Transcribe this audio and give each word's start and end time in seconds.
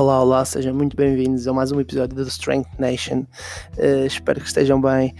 Olá, 0.00 0.22
olá, 0.22 0.42
sejam 0.46 0.74
muito 0.74 0.96
bem-vindos 0.96 1.46
a 1.46 1.52
mais 1.52 1.70
um 1.72 1.78
episódio 1.78 2.16
do 2.16 2.22
Strength 2.22 2.70
Nation. 2.78 3.26
Uh, 3.76 4.06
espero 4.06 4.40
que 4.40 4.46
estejam 4.46 4.80
bem. 4.80 5.14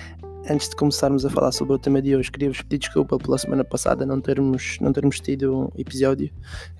Antes 0.48 0.70
de 0.70 0.76
começarmos 0.76 1.26
a 1.26 1.28
falar 1.28 1.52
sobre 1.52 1.74
o 1.74 1.78
tema 1.78 2.00
de 2.00 2.16
hoje, 2.16 2.32
queria-vos 2.32 2.62
pedir 2.62 2.78
desculpa 2.78 3.18
pela 3.18 3.36
semana 3.36 3.62
passada 3.62 4.06
não 4.06 4.22
termos, 4.22 4.78
não 4.80 4.90
termos 4.90 5.20
tido 5.20 5.54
um 5.54 5.68
episódio. 5.76 6.30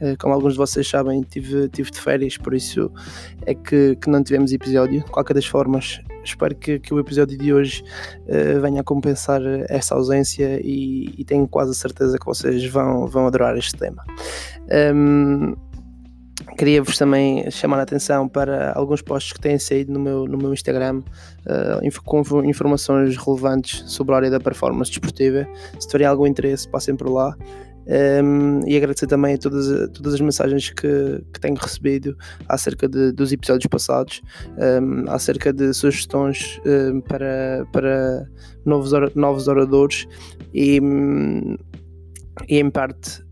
Uh, 0.01 0.17
como 0.19 0.33
alguns 0.33 0.55
de 0.55 0.59
vocês 0.59 0.89
sabem, 0.89 1.21
tive, 1.21 1.69
tive 1.69 1.91
de 1.91 2.01
férias, 2.01 2.39
por 2.39 2.55
isso 2.55 2.91
é 3.45 3.55
que, 3.55 3.97
que 3.97 4.09
não 4.09 4.25
tivemos 4.25 4.51
episódio. 4.51 5.05
De 5.05 5.11
qualquer 5.11 5.35
das 5.35 5.45
formas, 5.45 6.01
espero 6.25 6.57
que, 6.57 6.79
que 6.79 6.95
o 6.95 6.99
episódio 6.99 7.37
de 7.37 7.53
hoje 7.53 7.85
uh, 8.23 8.63
venha 8.63 8.81
a 8.81 8.85
compensar 8.85 9.43
essa 9.69 9.95
ausência 9.95 10.59
e, 10.65 11.15
e, 11.19 11.25
tenho 11.27 11.47
quase 11.47 11.73
a 11.73 11.75
certeza 11.75 12.19
que 12.19 12.25
vocês 12.25 12.65
vão, 12.65 13.07
vão 13.07 13.27
adorar 13.27 13.59
este 13.59 13.77
tema. 13.77 14.03
Um, 14.95 15.55
Queria-vos 16.57 16.99
também 16.99 17.51
chamar 17.51 17.79
a 17.79 17.83
atenção 17.83 18.29
para 18.29 18.73
alguns 18.73 19.03
posts 19.03 19.33
que 19.33 19.41
têm 19.41 19.59
saído 19.59 19.93
no 19.93 20.01
meu, 20.01 20.27
no 20.27 20.39
meu 20.39 20.53
Instagram 20.53 21.03
uh, 21.47 22.03
com 22.05 22.45
informações 22.45 23.17
relevantes 23.17 23.91
sobre 23.91 24.15
a 24.15 24.17
área 24.17 24.31
da 24.31 24.41
performance 24.41 24.91
desportiva. 24.91 25.47
Se 25.79 25.87
tiverem 25.87 26.07
algum 26.07 26.27
interesse, 26.27 26.69
passem 26.69 26.97
por 26.97 27.09
lá. 27.09 27.37
Um, 28.23 28.61
e 28.69 28.77
agradecer 28.77 29.07
também 29.07 29.35
a 29.35 29.39
todas, 29.39 29.67
todas 29.91 30.15
as 30.15 30.21
mensagens 30.21 30.71
que, 30.71 31.25
que 31.33 31.41
tenho 31.41 31.57
recebido 31.57 32.17
acerca 32.47 32.89
de, 32.89 33.11
dos 33.11 33.33
episódios 33.33 33.67
passados, 33.69 34.23
um, 34.83 35.11
acerca 35.11 35.53
de 35.53 35.73
sugestões 35.73 36.61
um, 36.65 37.01
para, 37.01 37.67
para 37.73 38.29
novos, 38.65 38.93
novos 39.15 39.49
oradores 39.49 40.07
e 40.55 40.79
e 42.49 42.59
em 42.59 42.71
parte 42.71 43.23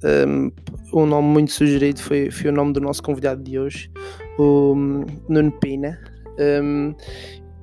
um, 0.93 1.07
nome 1.07 1.29
muito 1.29 1.53
sugerido 1.53 2.01
foi, 2.01 2.31
foi 2.31 2.51
o 2.51 2.53
nome 2.53 2.73
do 2.73 2.81
nosso 2.81 3.03
convidado 3.03 3.43
de 3.43 3.59
hoje, 3.59 3.91
o 4.39 4.75
um, 4.75 5.07
Nuno 5.29 5.53
Pina, 5.61 5.99
um, 6.63 6.95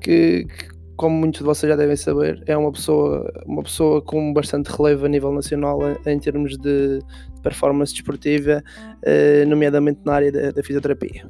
que, 0.01 0.45
que, 0.45 0.75
como 0.95 1.15
muitos 1.15 1.39
de 1.39 1.45
vocês 1.45 1.69
já 1.69 1.75
devem 1.75 1.95
saber, 1.95 2.43
é 2.45 2.55
uma 2.55 2.71
pessoa, 2.71 3.31
uma 3.45 3.63
pessoa 3.63 4.01
com 4.01 4.33
bastante 4.33 4.67
relevo 4.67 5.05
a 5.05 5.09
nível 5.09 5.31
nacional 5.31 5.79
em 6.05 6.19
termos 6.19 6.57
de, 6.57 6.99
performance 7.45 7.93
desportiva, 7.93 8.63
uh, 9.05 9.47
nomeadamente 9.47 9.99
na 10.03 10.13
área 10.15 10.31
da, 10.31 10.51
da 10.51 10.63
fisioterapia. 10.63 11.29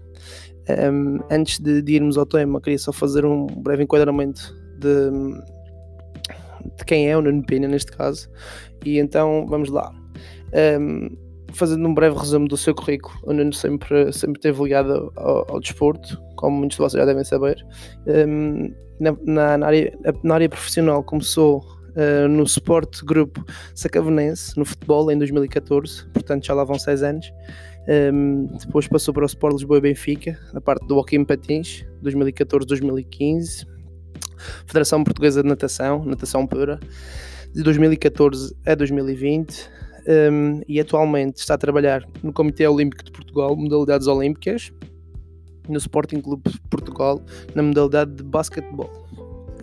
Um, 0.92 1.20
antes 1.30 1.60
de, 1.60 1.82
de, 1.82 1.94
irmos 1.94 2.18
ao 2.18 2.26
tema, 2.26 2.62
queria 2.62 2.80
só 2.80 2.94
fazer 2.94 3.26
um 3.26 3.46
breve 3.46 3.84
enquadramento 3.84 4.56
de, 4.80 5.12
de 6.78 6.86
quem 6.86 7.10
é 7.10 7.18
o 7.18 7.22
Nuno 7.22 7.46
Pina 7.46 7.68
neste 7.68 7.92
caso, 7.92 8.30
e 8.86 8.98
então 8.98 9.46
vamos 9.48 9.70
lá. 9.70 9.92
Um, 10.80 11.25
fazendo 11.56 11.88
um 11.88 11.94
breve 11.94 12.18
resumo 12.18 12.48
do 12.48 12.58
seu 12.58 12.76
currículo, 12.76 13.16
o 13.24 13.34
Nuno 13.34 13.54
sempre, 13.54 14.12
sempre 14.12 14.38
esteve 14.38 14.62
ligado 14.62 15.12
ao, 15.16 15.54
ao 15.54 15.60
desporto, 15.60 16.22
como 16.36 16.58
muitos 16.58 16.78
de 16.78 16.84
vocês 16.84 17.02
já 17.02 17.06
devem 17.06 17.24
saber. 17.24 17.66
Um, 18.06 18.74
na, 19.00 19.58
na, 19.58 19.66
área, 19.66 19.98
na 20.24 20.36
área 20.36 20.50
profissional 20.50 21.04
começou 21.04 21.60
uh, 21.60 22.28
no 22.28 22.44
Sport 22.44 23.04
Grupo 23.04 23.44
Sacavenense, 23.74 24.58
no 24.58 24.66
futebol, 24.66 25.10
em 25.12 25.18
2014, 25.18 26.08
portanto 26.10 26.46
já 26.46 26.54
lá 26.54 26.64
vão 26.64 26.78
6 26.78 27.04
anos. 27.04 27.32
Um, 27.88 28.48
depois 28.48 28.88
passou 28.88 29.14
para 29.14 29.24
o 29.24 29.28
Sport 29.28 29.54
Lisboa 29.54 29.78
e 29.78 29.82
Benfica, 29.82 30.40
na 30.54 30.60
parte 30.60 30.86
do 30.88 31.04
em 31.12 31.24
Patins, 31.24 31.86
2014-2015. 32.04 33.68
Federação 34.66 35.04
Portuguesa 35.04 35.42
de 35.42 35.48
Natação, 35.48 36.04
Natação 36.04 36.46
Pura, 36.46 36.80
de 37.54 37.64
2014 37.64 38.56
a 38.66 38.76
2020 38.76 39.70
um, 40.08 40.62
e 40.68 40.80
atualmente 40.80 41.38
está 41.38 41.56
a 41.56 41.58
trabalhar 41.58 42.08
no 42.24 42.32
Comitê 42.32 42.68
Olímpico 42.68 43.04
de 43.04 43.12
Portugal, 43.12 43.56
modalidades 43.56 44.08
olímpicas, 44.08 44.72
no 45.68 45.78
Sporting 45.78 46.22
Clube 46.22 46.50
de 46.50 46.60
Portugal, 46.70 47.22
na 47.54 47.64
modalidade 47.64 48.12
de 48.12 48.24
basquetebol. 48.24 48.90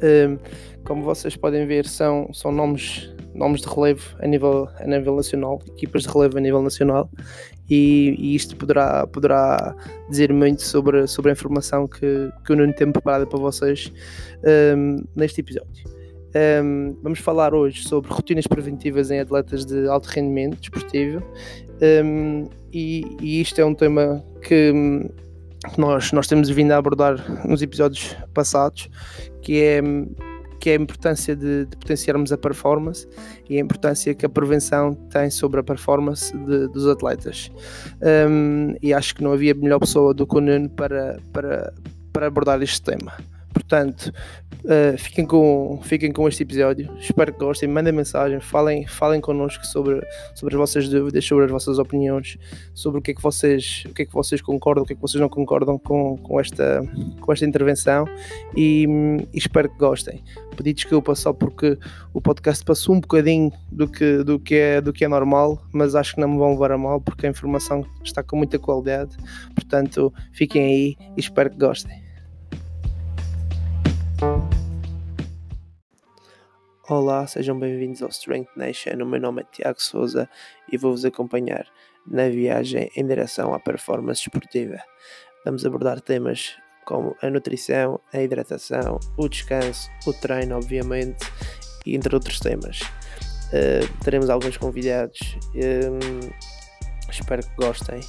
Um, 0.03 0.39
como 0.85 1.03
vocês 1.03 1.37
podem 1.37 1.67
ver, 1.67 1.87
são, 1.87 2.29
são 2.33 2.51
nomes, 2.51 3.15
nomes 3.35 3.61
de 3.61 3.69
relevo 3.69 4.17
a 4.19 4.27
nível, 4.27 4.69
a 4.79 4.87
nível 4.87 5.15
nacional, 5.15 5.61
equipas 5.69 6.03
de 6.03 6.09
relevo 6.09 6.39
a 6.39 6.41
nível 6.41 6.61
nacional, 6.61 7.09
e, 7.71 8.17
e 8.19 8.35
isto 8.35 8.57
poderá, 8.57 9.07
poderá 9.07 9.77
dizer 10.11 10.33
muito 10.33 10.63
sobre, 10.63 11.07
sobre 11.07 11.31
a 11.31 11.35
informação 11.35 11.87
que, 11.87 12.31
que 12.45 12.53
o 12.53 12.57
Nuno 12.57 12.73
tem 12.75 12.91
preparada 12.91 13.27
para 13.27 13.39
vocês 13.39 13.93
um, 14.77 15.05
neste 15.15 15.41
episódio. 15.41 16.02
Um, 16.35 16.97
vamos 17.03 17.19
falar 17.19 17.55
hoje 17.55 17.87
sobre 17.87 18.11
rotinas 18.11 18.47
preventivas 18.47 19.11
em 19.11 19.21
atletas 19.21 19.67
de 19.67 19.87
alto 19.87 20.07
rendimento 20.07 20.59
desportivo 20.59 21.23
um, 21.83 22.49
e, 22.73 23.05
e, 23.21 23.41
isto 23.41 23.61
é 23.61 23.65
um 23.65 23.75
tema 23.75 24.25
que 24.41 24.73
nós, 25.77 26.13
nós 26.13 26.27
temos 26.27 26.49
vindo 26.49 26.73
a 26.73 26.77
abordar 26.77 27.47
nos 27.47 27.61
episódios 27.61 28.17
passados, 28.33 28.89
que 29.43 29.61
é, 29.61 29.81
que 30.61 30.71
é 30.71 30.73
a 30.75 30.77
importância 30.77 31.35
de, 31.35 31.67
de 31.67 31.77
potenciarmos 31.77 32.33
a 32.33 32.39
performance 32.39 33.07
e 33.51 33.59
a 33.59 33.61
importância 33.61 34.15
que 34.15 34.25
a 34.25 34.29
prevenção 34.29 34.95
tem 35.11 35.29
sobre 35.29 35.61
a 35.61 35.63
performance 35.63 36.37
de, 36.37 36.69
dos 36.69 36.87
atletas. 36.87 37.51
Um, 38.01 38.75
e 38.81 38.95
acho 38.95 39.15
que 39.15 39.23
não 39.23 39.33
havia 39.33 39.55
melhor 39.55 39.81
pessoa 39.81 40.15
do 40.15 40.27
que 40.27 40.37
o 40.37 40.41
Nuno 40.41 40.71
para, 40.71 41.19
para, 41.33 41.75
para 42.13 42.27
abordar 42.27 42.63
este 42.63 42.81
tema. 42.81 43.13
Portanto, 43.63 44.13
uh, 44.65 44.99
fiquem, 44.99 45.25
com, 45.25 45.81
fiquem 45.83 46.13
com 46.13 46.29
este 46.29 46.43
episódio. 46.43 46.93
Espero 46.99 47.33
que 47.33 47.39
gostem. 47.39 47.69
Mandem 47.69 47.93
mensagem, 47.93 48.41
falem, 48.41 48.87
falem 48.87 49.21
connosco 49.21 49.65
sobre, 49.67 50.01
sobre 50.35 50.55
as 50.55 50.59
vossas 50.59 50.89
dúvidas, 50.89 51.25
sobre 51.25 51.45
as 51.45 51.51
vossas 51.51 51.79
opiniões, 51.79 52.37
sobre 52.75 52.99
o 52.99 53.03
que 53.03 53.13
é 53.13 53.15
que 53.15 53.23
vocês, 53.23 53.85
o 53.87 53.95
que 53.95 54.03
é 54.03 54.05
que 54.05 54.13
vocês 54.13 54.41
concordam, 54.43 54.83
o 54.83 54.87
que 54.87 54.95
é 54.95 54.97
que 54.97 55.03
vocês 55.03 55.21
não 55.21 55.29
concordam 55.29 55.79
com, 55.79 56.17
com, 56.19 56.41
esta, 56.41 56.83
com 57.21 57.33
esta 57.33 57.47
intervenção 57.47 58.05
e, 58.57 58.87
e 59.33 59.39
espero 59.39 59.69
que 59.71 59.79
gostem. 59.79 60.23
Pedi 60.57 60.73
desculpa 60.75 61.15
só 61.15 61.33
porque 61.33 61.79
o 62.13 62.21
podcast 62.21 62.65
passou 62.65 62.97
um 62.97 63.01
bocadinho 63.01 63.51
do 63.71 63.89
que, 63.89 64.23
do, 64.25 64.39
que 64.39 64.57
é, 64.57 64.81
do 64.81 64.93
que 64.93 65.05
é 65.05 65.09
normal, 65.09 65.63
mas 65.73 65.95
acho 65.95 66.15
que 66.15 66.21
não 66.21 66.29
me 66.29 66.37
vão 66.37 66.51
levar 66.51 66.73
a 66.73 66.79
mal 66.79 67.01
porque 67.01 67.27
a 67.27 67.31
informação 67.31 67.87
está 68.05 68.23
com 68.23 68.37
muita 68.37 68.59
qualidade. 68.59 69.17
Portanto, 69.55 70.13
fiquem 70.33 70.65
aí 70.65 70.97
e 71.17 71.21
espero 71.21 71.49
que 71.49 71.59
gostem. 71.59 72.02
Olá, 76.89 77.27
sejam 77.27 77.59
bem-vindos 77.59 78.03
ao 78.03 78.09
Strength 78.11 78.51
Nation. 78.55 79.03
O 79.03 79.07
meu 79.07 79.21
nome 79.21 79.43
é 79.43 79.47
Tiago 79.51 79.81
Souza 79.81 80.29
e 80.71 80.77
vou-vos 80.77 81.05
acompanhar 81.05 81.67
na 82.07 82.29
viagem 82.29 82.91
em 82.95 83.07
direção 83.07 83.55
à 83.55 83.59
performance 83.59 84.21
esportiva. 84.21 84.77
Vamos 85.45 85.65
abordar 85.65 86.01
temas 86.01 86.55
como 86.85 87.17
a 87.23 87.31
nutrição, 87.31 87.99
a 88.13 88.21
hidratação, 88.21 89.01
o 89.17 89.29
descanso, 89.29 89.89
o 90.07 90.13
treino, 90.13 90.57
obviamente, 90.57 91.25
e 91.87 91.97
entre 91.97 92.15
outros 92.15 92.41
temas. 92.41 92.81
Uh, 92.81 94.05
teremos 94.05 94.29
alguns 94.29 94.57
convidados. 94.57 95.39
Um, 95.55 96.31
espero 97.11 97.43
que 97.43 97.55
gostem. 97.57 98.01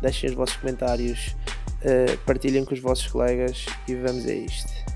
Deixem 0.00 0.30
os 0.30 0.34
vossos 0.34 0.56
comentários, 0.56 1.36
uh, 1.82 2.18
partilhem 2.26 2.64
com 2.64 2.74
os 2.74 2.80
vossos 2.80 3.06
colegas 3.06 3.66
e 3.86 3.94
vamos 3.94 4.26
a 4.26 4.32
isto. 4.32 4.87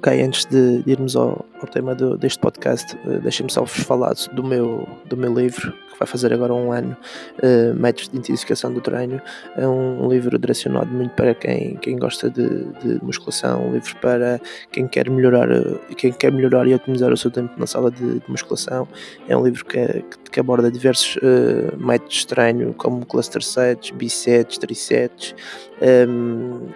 Ok, 0.00 0.18
antes 0.22 0.46
de 0.46 0.82
irmos 0.86 1.14
ao, 1.14 1.44
ao 1.60 1.68
tema 1.68 1.94
do, 1.94 2.16
deste 2.16 2.38
podcast, 2.38 2.96
uh, 3.04 3.20
deixem-me 3.20 3.52
só 3.52 3.60
vos 3.60 3.80
falar 3.80 4.14
do 4.32 4.42
meu, 4.42 4.88
do 5.04 5.14
meu 5.14 5.34
livro, 5.34 5.72
que 5.92 5.98
vai 5.98 6.08
fazer 6.08 6.32
agora 6.32 6.54
um 6.54 6.72
ano, 6.72 6.96
uh, 7.42 7.74
Métodos 7.74 8.08
de 8.08 8.16
Intensificação 8.16 8.72
do 8.72 8.80
Treino. 8.80 9.20
É 9.58 9.68
um, 9.68 10.08
livro 10.08 10.38
direcionado 10.38 10.90
muito 10.90 11.10
para 11.10 11.34
quem, 11.34 11.76
quem 11.82 11.98
gosta 11.98 12.30
de, 12.30 12.64
de 12.80 13.04
musculação, 13.04 13.66
um 13.66 13.74
livro 13.74 13.94
para 13.96 14.40
quem 14.72 14.88
quer 14.88 15.10
melhorar, 15.10 15.52
uh, 15.52 15.78
quem 15.94 16.10
quer 16.12 16.32
melhorar 16.32 16.66
e 16.66 16.72
otimizar 16.72 17.12
o 17.12 17.16
seu 17.18 17.30
tempo 17.30 17.52
na 17.58 17.66
sala 17.66 17.90
de, 17.90 18.20
de 18.20 18.24
musculação. 18.26 18.88
É 19.28 19.36
um 19.36 19.44
livro 19.44 19.66
que, 19.66 20.02
que, 20.32 20.40
aborda 20.40 20.70
diversos 20.70 21.16
uh, 21.16 21.76
métodos 21.76 22.20
de 22.20 22.26
treino, 22.26 22.72
como 22.72 23.04
cluster 23.04 23.42
sets, 23.42 23.90
bisets, 23.90 24.56
trisets, 24.56 25.34
um, 26.08 26.68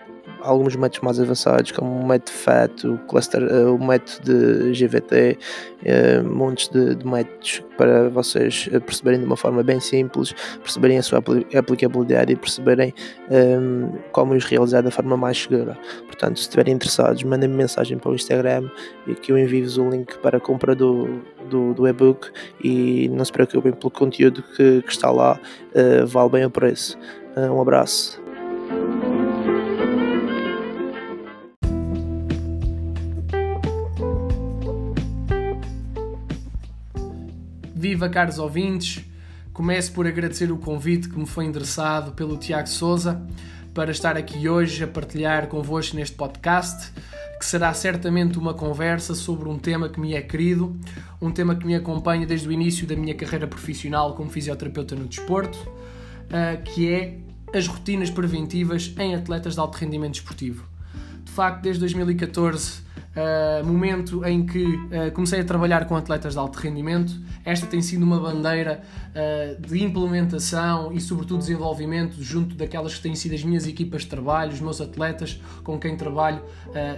alguns 0.45 0.77
métodos 0.77 1.01
mais 1.01 1.21
avançados, 1.21 1.73
como 1.73 1.91
o 1.91 2.07
método 2.07 2.33
FAT, 2.33 2.85
o, 2.85 2.99
cluster, 3.09 3.43
uh, 3.43 3.75
o 3.75 3.85
método 3.85 4.73
de 4.73 4.73
GVT, 4.73 5.39
uh, 5.83 6.25
montes 6.25 6.69
de, 6.69 6.95
de, 6.95 7.07
métodos 7.07 7.63
para 7.77 8.09
vocês 8.09 8.69
eh, 8.73 8.79
perceberem 8.79 9.19
de 9.19 9.27
uma 9.27 9.37
forma 9.37 9.61
bem 9.61 9.81
simples, 9.81 10.33
perceberem 10.63 10.97
a 10.99 11.03
sua 11.03 11.19
aplicabilidade 11.19 12.33
e 12.33 12.37
perceberem 12.37 12.95
um, 13.29 13.35
ehm, 13.35 13.93
como 14.13 14.33
os 14.33 14.45
realizar 14.45 14.83
da 14.83 14.93
forma 14.93 15.17
mais 15.17 15.43
segura. 15.43 15.77
Portanto, 16.07 16.37
se 16.37 16.43
estiverem 16.43 16.75
interessados, 16.75 17.25
mandem-me 17.25 17.57
mensagem 17.57 17.99
para 17.99 18.13
o 18.13 18.15
Instagram 18.15 18.71
e 19.09 19.17
que 19.17 19.33
eu 19.33 19.39
envio-vos 19.39 19.77
o 19.77 19.91
link 19.91 20.17
para 20.19 20.37
a 20.37 20.41
compra 20.41 20.73
do, 20.73 21.21
do, 21.51 21.75
do 21.75 21.89
e-book 21.89 22.31
e 22.63 23.09
não 23.09 23.25
se 23.25 23.33
preocupem 23.33 23.73
pelo 23.73 23.91
conteúdo 23.91 24.45
que, 24.57 24.81
que 24.83 24.93
está 24.93 25.11
lá, 25.11 25.41
uh, 25.75 26.07
vale 26.07 26.31
bem 26.31 26.45
o 26.45 26.51
preço. 26.51 26.97
um 27.37 27.61
abraço. 27.61 28.23
Viva, 37.77 38.09
caros 38.09 38.39
ouvintes! 38.39 39.05
Começo 39.53 39.91
por 39.91 40.07
agradecer 40.07 40.53
o 40.53 40.57
convite 40.57 41.09
que 41.09 41.19
me 41.19 41.27
foi 41.27 41.45
endereçado 41.45 42.13
pelo 42.13 42.37
Tiago 42.37 42.69
Souza 42.69 43.21
para 43.75 43.91
estar 43.91 44.17
aqui 44.17 44.49
hoje 44.49 44.85
a 44.85 44.87
partilhar 44.87 45.49
convosco 45.49 45.97
neste 45.97 46.15
podcast, 46.15 46.93
que 47.37 47.45
será 47.45 47.75
certamente 47.75 48.39
uma 48.39 48.55
conversa 48.55 49.13
sobre 49.13 49.49
um 49.49 49.59
tema 49.59 49.89
que 49.89 49.99
me 49.99 50.15
é 50.15 50.23
querido, 50.23 50.79
um 51.21 51.33
tema 51.33 51.57
que 51.57 51.67
me 51.67 51.75
acompanha 51.75 52.25
desde 52.25 52.47
o 52.47 52.53
início 52.53 52.87
da 52.87 52.95
minha 52.95 53.15
carreira 53.15 53.49
profissional 53.49 54.15
como 54.15 54.31
fisioterapeuta 54.31 54.95
no 54.95 55.07
desporto, 55.07 55.59
ah, 56.31 56.57
que 56.59 56.89
é 56.89 57.19
as 57.53 57.67
rotinas 57.67 58.09
preventivas 58.09 58.95
em 58.97 59.17
atletas 59.17 59.55
de 59.55 59.61
alto 59.61 59.79
rendimento 59.79 60.15
esportivo. 60.15 60.65
De 61.25 61.33
facto, 61.33 61.63
desde 61.63 61.81
2014 61.81 62.85
uh, 63.15 63.67
momento 63.67 64.25
em 64.25 64.45
que 64.45 64.65
uh, 64.65 65.11
comecei 65.13 65.41
a 65.41 65.45
trabalhar 65.45 65.87
com 65.87 65.97
atletas 65.97 66.35
de 66.35 66.39
alto 66.39 66.59
rendimento. 66.59 67.13
Esta 67.45 67.67
tem 67.67 67.83
sido 67.83 68.03
uma 68.03 68.19
bandeira 68.19 68.83
uh, 69.11 69.61
de 69.67 69.83
implementação 69.83 70.93
e, 70.93 71.01
sobretudo, 71.01 71.39
desenvolvimento 71.39 72.23
junto 72.23 72.55
daquelas 72.55 72.95
que 72.95 73.03
têm 73.03 73.15
sido 73.15 73.35
as 73.35 73.45
minhas 73.45 73.67
equipas 73.67 74.03
de 74.03 74.09
trabalho, 74.09 74.53
os 74.53 74.61
meus 74.61 74.81
atletas 74.81 75.41
com 75.63 75.79
quem 75.79 75.97
trabalho 75.97 76.43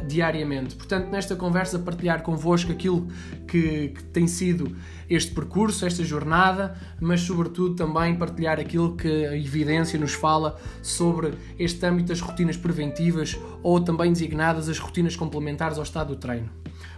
diariamente. 0.09 0.75
Portanto, 0.75 1.11
nesta 1.11 1.37
conversa, 1.37 1.79
partilhar 1.79 2.23
convosco 2.23 2.73
aquilo 2.73 3.09
que, 3.47 3.89
que 3.89 4.05
tem 4.05 4.27
sido 4.27 4.75
este 5.09 5.33
percurso, 5.33 5.87
esta 5.87 6.05
jornada, 6.05 6.77
mas 7.01 7.21
sobretudo 7.21 7.75
também 7.75 8.17
partilhar 8.17 8.59
aquilo 8.59 8.97
que 8.97 9.09
a 9.27 9.37
evidência 9.37 9.99
nos 9.99 10.13
fala 10.13 10.59
sobre 10.83 11.35
este 11.59 11.85
âmbito 11.87 12.09
das 12.09 12.21
rotinas 12.21 12.57
preventivas 12.57 13.37
ou 13.63 13.81
também 13.81 14.13
designadas 14.13 14.69
as 14.69 14.79
rotinas 14.79 15.17
complementares 15.17 15.79
ao 15.79 15.85
estado 15.85 16.15
do 16.15 16.17
treino. 16.17 16.51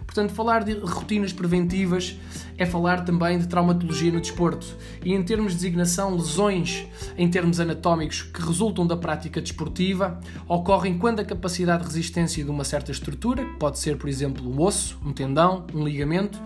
Portanto, 0.09 0.33
falar 0.33 0.63
de 0.63 0.73
rotinas 0.73 1.31
preventivas 1.31 2.17
é 2.57 2.65
falar 2.65 3.05
também 3.05 3.37
de 3.37 3.47
traumatologia 3.47 4.11
no 4.11 4.19
desporto 4.19 4.65
e, 5.05 5.13
em 5.13 5.21
termos 5.21 5.51
de 5.51 5.59
designação, 5.59 6.15
lesões 6.15 6.87
em 7.15 7.29
termos 7.29 7.59
anatómicos 7.59 8.23
que 8.23 8.41
resultam 8.41 8.87
da 8.87 8.97
prática 8.97 9.39
desportiva 9.39 10.19
ocorrem 10.47 10.97
quando 10.97 11.19
a 11.19 11.23
capacidade 11.23 11.83
de 11.83 11.89
resistência 11.89 12.43
de 12.43 12.49
uma 12.49 12.63
certa 12.63 12.91
estrutura, 12.91 13.45
que 13.45 13.59
pode 13.59 13.77
ser, 13.77 13.97
por 13.97 14.09
exemplo, 14.09 14.49
um 14.49 14.59
osso, 14.59 14.97
um 15.05 15.13
tendão, 15.13 15.67
um 15.75 15.83
ligamento, 15.83 16.41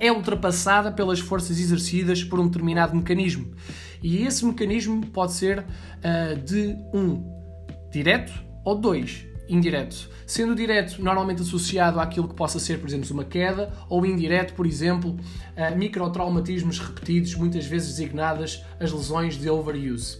é 0.00 0.10
ultrapassada 0.12 0.90
pelas 0.90 1.20
forças 1.20 1.58
exercidas 1.58 2.22
por 2.22 2.38
um 2.40 2.46
determinado 2.46 2.94
mecanismo. 2.94 3.54
E 4.02 4.26
esse 4.26 4.44
mecanismo 4.44 5.06
pode 5.06 5.32
ser 5.32 5.64
de 6.44 6.76
um 6.92 7.24
direto 7.90 8.32
ou 8.64 8.76
dois 8.78 9.24
indireto. 9.48 10.10
Sendo 10.26 10.56
direto 10.56 11.00
normalmente 11.00 11.40
associado 11.40 12.00
àquilo 12.00 12.28
que 12.28 12.34
possa 12.34 12.58
ser, 12.58 12.80
por 12.80 12.88
exemplo, 12.88 13.08
uma 13.12 13.24
queda, 13.24 13.72
ou 13.88 14.04
indireto, 14.04 14.54
por 14.54 14.66
exemplo, 14.66 15.16
microtraumatismos 15.76 16.80
repetidos, 16.80 17.34
muitas 17.36 17.64
vezes 17.64 17.90
designadas 17.90 18.64
as 18.80 18.90
lesões 18.90 19.38
de 19.38 19.48
overuse. 19.48 20.18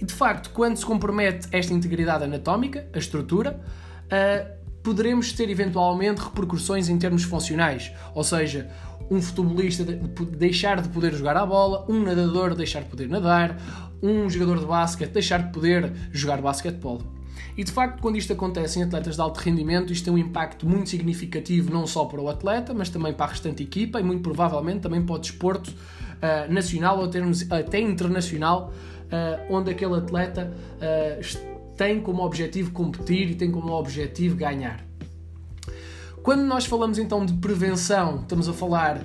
E 0.00 0.04
de 0.04 0.14
facto, 0.14 0.50
quando 0.50 0.76
se 0.76 0.86
compromete 0.86 1.48
esta 1.50 1.74
integridade 1.74 2.22
anatómica, 2.22 2.88
a 2.92 2.98
estrutura, 2.98 3.60
poderemos 4.88 5.34
ter 5.34 5.50
eventualmente 5.50 6.22
repercussões 6.22 6.88
em 6.88 6.96
termos 6.96 7.22
funcionais, 7.22 7.92
ou 8.14 8.24
seja, 8.24 8.70
um 9.10 9.20
futebolista 9.20 9.84
deixar 9.84 10.80
de 10.80 10.88
poder 10.88 11.12
jogar 11.12 11.36
a 11.36 11.44
bola, 11.44 11.84
um 11.90 12.02
nadador 12.02 12.54
deixar 12.54 12.84
de 12.84 12.88
poder 12.88 13.06
nadar, 13.06 13.60
um 14.02 14.30
jogador 14.30 14.58
de 14.58 14.64
basquete 14.64 15.10
deixar 15.10 15.42
de 15.42 15.52
poder 15.52 15.92
jogar 16.10 16.40
basquetebol. 16.40 17.02
E 17.54 17.62
de 17.62 17.70
facto, 17.70 18.00
quando 18.00 18.16
isto 18.16 18.32
acontece 18.32 18.78
em 18.78 18.82
atletas 18.82 19.16
de 19.16 19.20
alto 19.20 19.36
rendimento, 19.40 19.92
isto 19.92 20.06
tem 20.06 20.14
um 20.14 20.18
impacto 20.18 20.66
muito 20.66 20.88
significativo 20.88 21.70
não 21.70 21.86
só 21.86 22.06
para 22.06 22.22
o 22.22 22.30
atleta, 22.30 22.72
mas 22.72 22.88
também 22.88 23.12
para 23.12 23.26
a 23.26 23.28
restante 23.28 23.62
equipa 23.62 24.00
e 24.00 24.02
muito 24.02 24.22
provavelmente 24.22 24.80
também 24.80 25.02
para 25.02 25.16
o 25.16 25.18
desporto 25.18 25.68
uh, 25.68 26.50
nacional 26.50 26.98
ou 26.98 27.08
termos 27.08 27.44
até 27.52 27.78
internacional, 27.78 28.72
uh, 29.12 29.54
onde 29.54 29.70
aquele 29.70 29.96
atleta 29.96 30.50
uh, 30.80 31.57
tem 31.78 32.00
como 32.00 32.24
objetivo 32.24 32.72
competir 32.72 33.30
e 33.30 33.34
tem 33.36 33.50
como 33.50 33.72
objetivo 33.72 34.36
ganhar. 34.36 34.84
Quando 36.22 36.42
nós 36.42 36.66
falamos 36.66 36.98
então 36.98 37.24
de 37.24 37.32
prevenção, 37.34 38.20
estamos 38.20 38.48
a 38.48 38.52
falar 38.52 38.98
uh, 38.98 39.04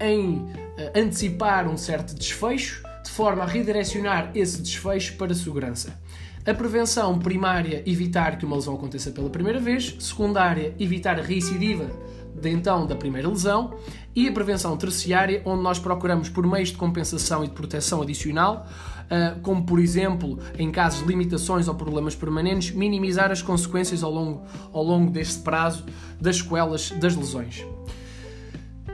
em 0.00 0.36
uh, 0.36 0.48
antecipar 0.94 1.68
um 1.68 1.76
certo 1.76 2.14
desfecho, 2.14 2.82
de 3.04 3.10
forma 3.10 3.42
a 3.42 3.46
redirecionar 3.46 4.30
esse 4.34 4.62
desfecho 4.62 5.16
para 5.16 5.32
a 5.32 5.34
segurança. 5.34 6.00
A 6.46 6.54
prevenção 6.54 7.18
primária, 7.18 7.82
evitar 7.84 8.38
que 8.38 8.46
uma 8.46 8.56
lesão 8.56 8.74
aconteça 8.74 9.10
pela 9.10 9.28
primeira 9.28 9.60
vez. 9.60 9.96
Secundária, 9.98 10.74
evitar 10.78 11.18
a 11.18 11.22
recidiva 11.22 11.90
de 12.34 12.48
então 12.50 12.86
da 12.86 12.94
primeira 12.94 13.28
lesão 13.28 13.74
e 14.14 14.28
a 14.28 14.32
prevenção 14.32 14.76
terciária, 14.76 15.42
onde 15.44 15.62
nós 15.62 15.78
procuramos 15.78 16.28
por 16.28 16.46
meios 16.46 16.70
de 16.70 16.76
compensação 16.76 17.44
e 17.44 17.48
de 17.48 17.52
proteção 17.52 18.00
adicional, 18.00 18.66
como 19.42 19.64
por 19.64 19.78
exemplo, 19.78 20.38
em 20.58 20.70
casos 20.70 21.00
de 21.00 21.06
limitações 21.06 21.68
ou 21.68 21.74
problemas 21.74 22.14
permanentes, 22.14 22.70
minimizar 22.72 23.30
as 23.30 23.42
consequências 23.42 24.02
ao 24.02 24.10
longo, 24.10 24.42
ao 24.72 24.82
longo 24.82 25.10
deste 25.10 25.40
prazo 25.40 25.84
das 26.20 26.36
sequelas 26.36 26.90
das 26.90 27.14
lesões. 27.16 27.64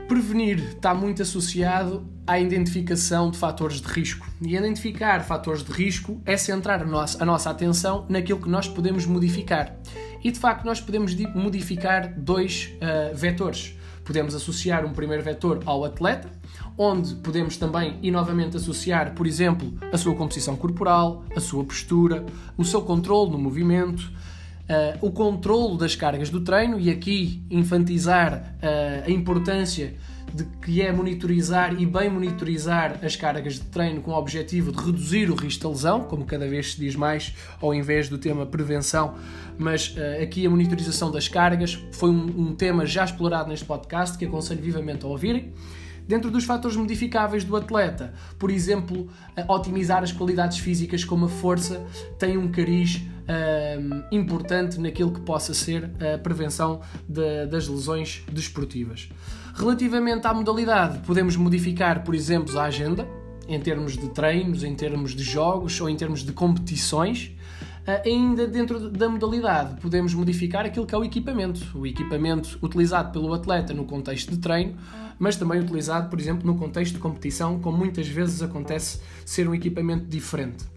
Prevenir 0.07 0.59
está 0.59 0.93
muito 0.93 1.23
associado 1.23 2.07
à 2.27 2.39
identificação 2.39 3.31
de 3.31 3.37
fatores 3.37 3.81
de 3.81 3.87
risco. 3.87 4.27
E 4.39 4.55
identificar 4.55 5.23
fatores 5.23 5.63
de 5.63 5.71
risco 5.71 6.21
é 6.25 6.37
centrar 6.37 6.81
a 6.81 6.85
nossa, 6.85 7.21
a 7.21 7.25
nossa 7.25 7.49
atenção 7.49 8.05
naquilo 8.07 8.39
que 8.39 8.49
nós 8.49 8.67
podemos 8.67 9.05
modificar. 9.07 9.75
E 10.23 10.31
de 10.31 10.39
facto, 10.39 10.63
nós 10.63 10.79
podemos 10.79 11.15
modificar 11.33 12.13
dois 12.17 12.71
uh, 12.75 13.15
vetores. 13.15 13.75
Podemos 14.03 14.35
associar 14.35 14.85
um 14.85 14.93
primeiro 14.93 15.23
vetor 15.23 15.61
ao 15.65 15.83
atleta, 15.83 16.29
onde 16.77 17.15
podemos 17.15 17.57
também 17.57 17.97
e 18.01 18.11
novamente 18.11 18.57
associar, 18.57 19.13
por 19.13 19.25
exemplo, 19.25 19.73
a 19.91 19.97
sua 19.97 20.15
composição 20.15 20.55
corporal, 20.55 21.23
a 21.35 21.39
sua 21.39 21.63
postura, 21.63 22.25
o 22.57 22.65
seu 22.65 22.81
controle 22.81 23.31
no 23.31 23.37
movimento, 23.37 24.11
Uh, 24.65 24.97
o 24.99 25.11
controlo 25.11 25.77
das 25.77 25.95
cargas 25.95 26.31
do 26.31 26.41
treino 26.41 26.79
e 26.79 26.89
aqui 26.89 27.43
enfatizar 27.51 28.55
uh, 28.57 29.05
a 29.05 29.11
importância 29.11 29.93
de 30.33 30.43
que 30.59 30.81
é 30.81 30.91
monitorizar 30.91 31.79
e 31.79 31.85
bem 31.85 32.09
monitorizar 32.09 32.99
as 33.03 33.15
cargas 33.15 33.53
de 33.53 33.61
treino 33.61 34.01
com 34.01 34.09
o 34.09 34.15
objetivo 34.15 34.71
de 34.71 34.83
reduzir 34.83 35.29
o 35.29 35.35
risco 35.35 35.61
de 35.61 35.67
lesão, 35.67 36.01
como 36.01 36.25
cada 36.25 36.47
vez 36.47 36.73
se 36.73 36.79
diz 36.79 36.95
mais, 36.95 37.35
ao 37.61 37.75
invés 37.75 38.09
do 38.09 38.17
tema 38.17 38.43
prevenção, 38.43 39.13
mas 39.55 39.89
uh, 39.89 40.23
aqui 40.23 40.47
a 40.47 40.49
monitorização 40.49 41.11
das 41.11 41.27
cargas 41.27 41.79
foi 41.91 42.09
um, 42.09 42.47
um 42.47 42.55
tema 42.55 42.87
já 42.87 43.05
explorado 43.05 43.49
neste 43.49 43.65
podcast 43.65 44.17
que 44.17 44.25
aconselho 44.25 44.63
vivamente 44.63 45.05
a 45.05 45.07
ouvirem. 45.07 45.53
Dentro 46.07 46.29
dos 46.29 46.43
fatores 46.43 46.77
modificáveis 46.77 47.43
do 47.43 47.55
atleta, 47.55 48.13
por 48.37 48.51
exemplo, 48.51 49.09
otimizar 49.47 50.03
as 50.03 50.11
qualidades 50.11 50.59
físicas 50.59 51.03
como 51.03 51.25
a 51.25 51.29
força 51.29 51.83
tem 52.19 52.37
um 52.37 52.51
cariz 52.51 53.01
um, 53.27 54.15
importante 54.15 54.79
naquilo 54.79 55.11
que 55.11 55.21
possa 55.21 55.53
ser 55.53 55.89
a 55.99 56.17
prevenção 56.17 56.81
de, 57.07 57.47
das 57.47 57.67
lesões 57.67 58.23
desportivas. 58.31 59.09
Relativamente 59.55 60.27
à 60.27 60.33
modalidade, 60.33 60.99
podemos 60.99 61.35
modificar, 61.35 62.03
por 62.03 62.13
exemplo, 62.13 62.57
a 62.59 62.65
agenda, 62.65 63.07
em 63.47 63.59
termos 63.59 63.97
de 63.97 64.09
treinos, 64.09 64.63
em 64.63 64.75
termos 64.75 65.15
de 65.15 65.23
jogos 65.23 65.79
ou 65.79 65.89
em 65.89 65.95
termos 65.95 66.23
de 66.23 66.31
competições. 66.33 67.31
Uh, 67.87 68.01
ainda 68.03 68.47
dentro 68.47 68.89
da 68.89 69.07
modalidade, 69.07 69.79
podemos 69.79 70.13
modificar 70.13 70.65
aquilo 70.65 70.87
que 70.87 70.95
é 70.95 70.97
o 70.97 71.03
equipamento. 71.03 71.61
O 71.77 71.85
equipamento 71.85 72.57
utilizado 72.61 73.11
pelo 73.11 73.31
atleta 73.31 73.73
no 73.73 73.85
contexto 73.85 74.31
de 74.31 74.39
treino, 74.39 74.75
mas 75.19 75.35
também 75.35 75.59
utilizado, 75.59 76.09
por 76.09 76.19
exemplo, 76.19 76.45
no 76.45 76.57
contexto 76.57 76.93
de 76.93 76.99
competição, 76.99 77.59
como 77.59 77.77
muitas 77.77 78.07
vezes 78.07 78.41
acontece 78.41 78.99
ser 79.25 79.47
um 79.47 79.55
equipamento 79.55 80.05
diferente 80.05 80.75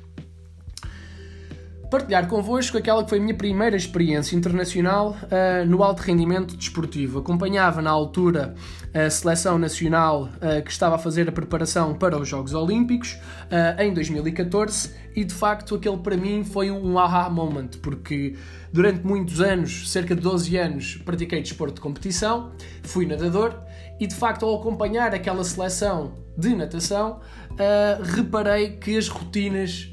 partilhar 1.90 2.26
convosco 2.28 2.76
aquela 2.76 3.02
que 3.02 3.08
foi 3.08 3.18
a 3.18 3.22
minha 3.22 3.34
primeira 3.34 3.76
experiência 3.76 4.36
internacional 4.36 5.16
uh, 5.22 5.66
no 5.66 5.82
alto 5.82 6.00
rendimento 6.00 6.56
desportivo. 6.56 7.20
Acompanhava 7.20 7.80
na 7.80 7.90
altura 7.90 8.54
a 8.92 9.08
seleção 9.08 9.58
nacional 9.58 10.24
uh, 10.24 10.62
que 10.62 10.70
estava 10.70 10.96
a 10.96 10.98
fazer 10.98 11.28
a 11.28 11.32
preparação 11.32 11.94
para 11.94 12.18
os 12.18 12.28
Jogos 12.28 12.52
Olímpicos 12.52 13.12
uh, 13.12 13.80
em 13.80 13.92
2014 13.94 14.94
e 15.16 15.24
de 15.24 15.32
facto 15.32 15.74
aquele 15.74 15.96
para 15.98 16.16
mim 16.16 16.44
foi 16.44 16.70
um 16.70 16.98
aha 16.98 17.30
moment 17.30 17.70
porque 17.82 18.36
durante 18.72 19.04
muitos 19.04 19.40
anos, 19.40 19.90
cerca 19.90 20.14
de 20.14 20.20
12 20.20 20.56
anos, 20.56 20.96
pratiquei 21.04 21.40
desporto 21.40 21.76
de 21.76 21.80
competição, 21.80 22.52
fui 22.82 23.06
nadador 23.06 23.58
e 24.00 24.06
de 24.06 24.14
facto 24.14 24.44
ao 24.44 24.56
acompanhar 24.56 25.14
aquela 25.14 25.44
seleção 25.44 26.14
de 26.36 26.54
natação 26.54 27.20
reparei 28.14 28.76
que 28.76 28.96
as 28.96 29.08
rotinas 29.08 29.92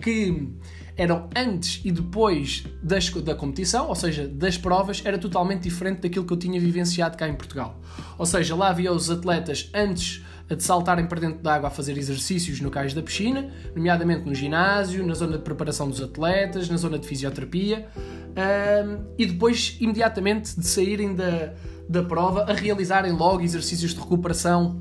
que 0.00 0.48
eram 0.96 1.28
antes 1.34 1.80
e 1.84 1.90
depois 1.90 2.64
das, 2.82 3.08
da 3.10 3.34
competição, 3.34 3.88
ou 3.88 3.94
seja, 3.94 4.28
das 4.28 4.58
provas, 4.58 5.02
era 5.04 5.18
totalmente 5.18 5.62
diferente 5.62 6.00
daquilo 6.00 6.24
que 6.24 6.32
eu 6.32 6.36
tinha 6.36 6.60
vivenciado 6.60 7.16
cá 7.16 7.28
em 7.28 7.34
Portugal. 7.34 7.78
Ou 8.18 8.26
seja, 8.26 8.54
lá 8.54 8.68
havia 8.68 8.92
os 8.92 9.10
atletas 9.10 9.70
antes 9.74 10.22
de 10.48 10.62
saltarem 10.62 11.06
para 11.06 11.20
dentro 11.20 11.42
da 11.42 11.54
água 11.54 11.68
a 11.68 11.70
fazer 11.70 11.96
exercícios 11.96 12.60
no 12.60 12.70
cais 12.70 12.92
da 12.92 13.02
piscina, 13.02 13.50
nomeadamente 13.74 14.26
no 14.26 14.34
ginásio, 14.34 15.06
na 15.06 15.14
zona 15.14 15.38
de 15.38 15.44
preparação 15.44 15.88
dos 15.88 16.00
atletas, 16.02 16.68
na 16.68 16.76
zona 16.76 16.98
de 16.98 17.06
fisioterapia, 17.06 17.88
um, 17.96 19.04
e 19.16 19.24
depois, 19.24 19.78
imediatamente, 19.80 20.58
de 20.58 20.66
saírem 20.66 21.14
da, 21.14 21.54
da 21.92 22.02
prova, 22.02 22.44
a 22.50 22.54
realizarem 22.54 23.12
logo 23.12 23.42
exercícios 23.42 23.92
de 23.92 24.00
recuperação 24.00 24.80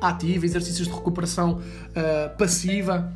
ativa, 0.00 0.46
exercícios 0.46 0.86
de 0.86 0.94
recuperação 0.94 1.58
uh, 1.58 2.36
passiva 2.38 3.12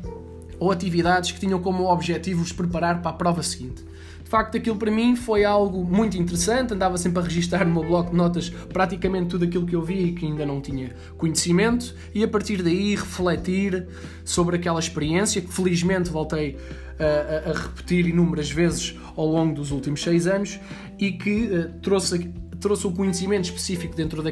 ou 0.59 0.69
atividades 0.69 1.31
que 1.31 1.39
tinham 1.39 1.59
como 1.59 1.85
objetivo 1.85 2.43
os 2.43 2.51
preparar 2.51 3.01
para 3.01 3.11
a 3.11 3.13
prova 3.13 3.41
seguinte. 3.41 3.85
De 4.21 4.29
facto, 4.29 4.55
aquilo 4.55 4.77
para 4.77 4.91
mim 4.91 5.15
foi 5.15 5.43
algo 5.43 5.83
muito 5.83 6.17
interessante, 6.17 6.73
andava 6.73 6.97
sempre 6.97 7.19
a 7.19 7.23
registar 7.23 7.65
no 7.65 7.73
meu 7.73 7.83
bloco 7.83 8.11
de 8.11 8.15
notas 8.15 8.49
praticamente 8.49 9.27
tudo 9.27 9.45
aquilo 9.45 9.65
que 9.65 9.75
eu 9.75 9.81
vi 9.81 10.07
e 10.07 10.11
que 10.13 10.25
ainda 10.25 10.45
não 10.45 10.61
tinha 10.61 10.93
conhecimento, 11.17 11.95
e 12.13 12.23
a 12.23 12.27
partir 12.27 12.61
daí 12.61 12.95
refletir 12.95 13.87
sobre 14.23 14.55
aquela 14.55 14.79
experiência 14.79 15.41
que 15.41 15.51
felizmente 15.51 16.09
voltei 16.09 16.57
a, 16.99 17.49
a, 17.49 17.51
a 17.51 17.53
repetir 17.53 18.07
inúmeras 18.07 18.49
vezes 18.49 18.95
ao 19.15 19.25
longo 19.25 19.55
dos 19.55 19.71
últimos 19.71 20.01
seis 20.01 20.27
anos 20.27 20.59
e 20.97 21.11
que 21.11 21.47
uh, 21.47 21.79
trouxe 21.81 22.31
trouxe 22.61 22.87
um 22.87 22.93
conhecimento 22.93 23.45
específico 23.45 23.95
dentro 23.95 24.23
da, 24.23 24.31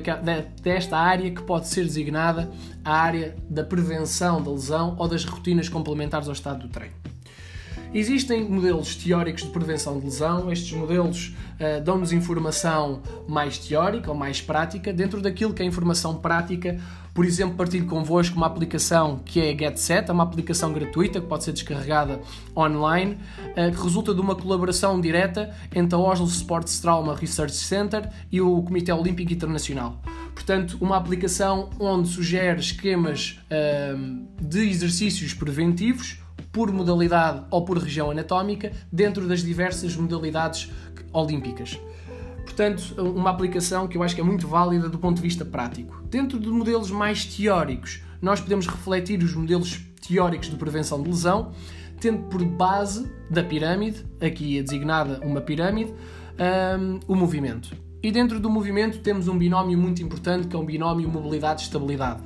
desta 0.62 0.98
área 0.98 1.30
que 1.32 1.42
pode 1.42 1.68
ser 1.68 1.84
designada 1.84 2.50
a 2.86 2.94
área 2.94 3.36
da 3.50 3.64
prevenção 3.64 4.42
da 4.42 4.52
lesão 4.52 4.96
ou 4.98 5.08
das 5.08 5.26
rotinas 5.26 5.68
complementares 5.68 6.28
ao 6.28 6.34
estado 6.34 6.68
do 6.68 6.70
treino. 6.70 6.94
Existem 7.92 8.48
modelos 8.48 8.96
teóricos 8.96 9.44
de 9.44 9.50
prevenção 9.50 9.98
de 9.98 10.06
lesão, 10.06 10.52
estes 10.52 10.72
modelos 10.74 11.34
uh, 11.60 11.84
dão-nos 11.84 12.12
informação 12.12 13.02
mais 13.28 13.58
teórica 13.58 14.12
ou 14.12 14.18
mais 14.18 14.40
prática. 14.40 14.94
Dentro 14.94 15.20
daquilo 15.20 15.56
que 15.56 15.64
é 15.64 15.66
informação 15.66 16.16
prática, 16.16 16.80
por 17.20 17.26
exemplo, 17.26 17.58
partilho 17.58 17.86
convosco 17.86 18.38
uma 18.38 18.48
aplicação 18.48 19.20
que 19.26 19.42
é 19.42 19.54
GetSet, 19.54 20.10
é 20.10 20.14
uma 20.14 20.24
aplicação 20.24 20.72
gratuita 20.72 21.20
que 21.20 21.28
pode 21.28 21.44
ser 21.44 21.52
descarregada 21.52 22.22
online, 22.56 23.18
uh, 23.58 23.76
que 23.76 23.84
resulta 23.84 24.14
de 24.14 24.22
uma 24.22 24.38
colaboração 24.38 25.02
direta 25.02 25.54
entre 25.76 25.96
a 25.96 25.98
Oslo 26.00 26.28
Sports 26.28 26.80
Trauma 26.80 27.14
Research 27.14 27.54
Center 27.54 28.10
e 28.32 28.40
o 28.40 28.62
Comitê 28.62 28.94
Olímpico 28.94 29.34
Internacional. 29.34 30.02
Portanto, 30.34 30.78
uma 30.80 30.96
aplicação 30.96 31.70
onde 31.78 32.08
sugere 32.08 32.62
esquemas 32.62 33.38
uh, 33.52 34.26
de 34.42 34.70
exercícios 34.70 35.34
preventivos 35.34 36.20
por 36.54 36.72
modalidade 36.72 37.44
ou 37.52 37.66
por 37.66 37.80
região 37.80 38.12
anatómica 38.12 38.72
dentro 38.90 39.28
das 39.28 39.44
diversas 39.44 39.94
modalidades 39.94 40.72
olímpicas. 41.12 41.78
Portanto, 42.60 43.02
uma 43.02 43.30
aplicação 43.30 43.88
que 43.88 43.98
eu 43.98 44.04
acho 44.04 44.14
que 44.14 44.20
é 44.20 44.24
muito 44.24 44.46
válida 44.46 44.90
do 44.90 44.98
ponto 44.98 45.16
de 45.16 45.22
vista 45.22 45.46
prático. 45.46 46.04
Dentro 46.10 46.38
de 46.38 46.50
modelos 46.50 46.92
mais 46.92 47.24
teóricos, 47.24 48.02
nós 48.22 48.42
podemos 48.42 48.68
refletir 48.68 49.24
os 49.24 49.34
modelos 49.34 49.80
teóricos 50.06 50.50
de 50.50 50.58
prevenção 50.58 51.02
de 51.02 51.08
lesão, 51.08 51.54
tendo 52.02 52.24
por 52.24 52.44
base 52.44 53.10
da 53.32 53.42
pirâmide, 53.42 54.06
aqui 54.20 54.60
é 54.60 54.62
designada 54.62 55.22
uma 55.24 55.40
pirâmide, 55.40 55.94
um, 56.38 57.00
o 57.08 57.16
movimento. 57.16 57.74
E 58.04 58.12
dentro 58.12 58.42
do 58.42 58.50
movimento 58.50 59.00
temos 59.00 59.30
um 59.30 59.38
binómio 59.38 59.78
muito 59.78 60.04
importante 60.04 60.46
que 60.46 60.54
é 60.54 60.60
um 60.60 60.66
binómio 60.66 61.08
mobilidade-estabilidade. 61.08 62.22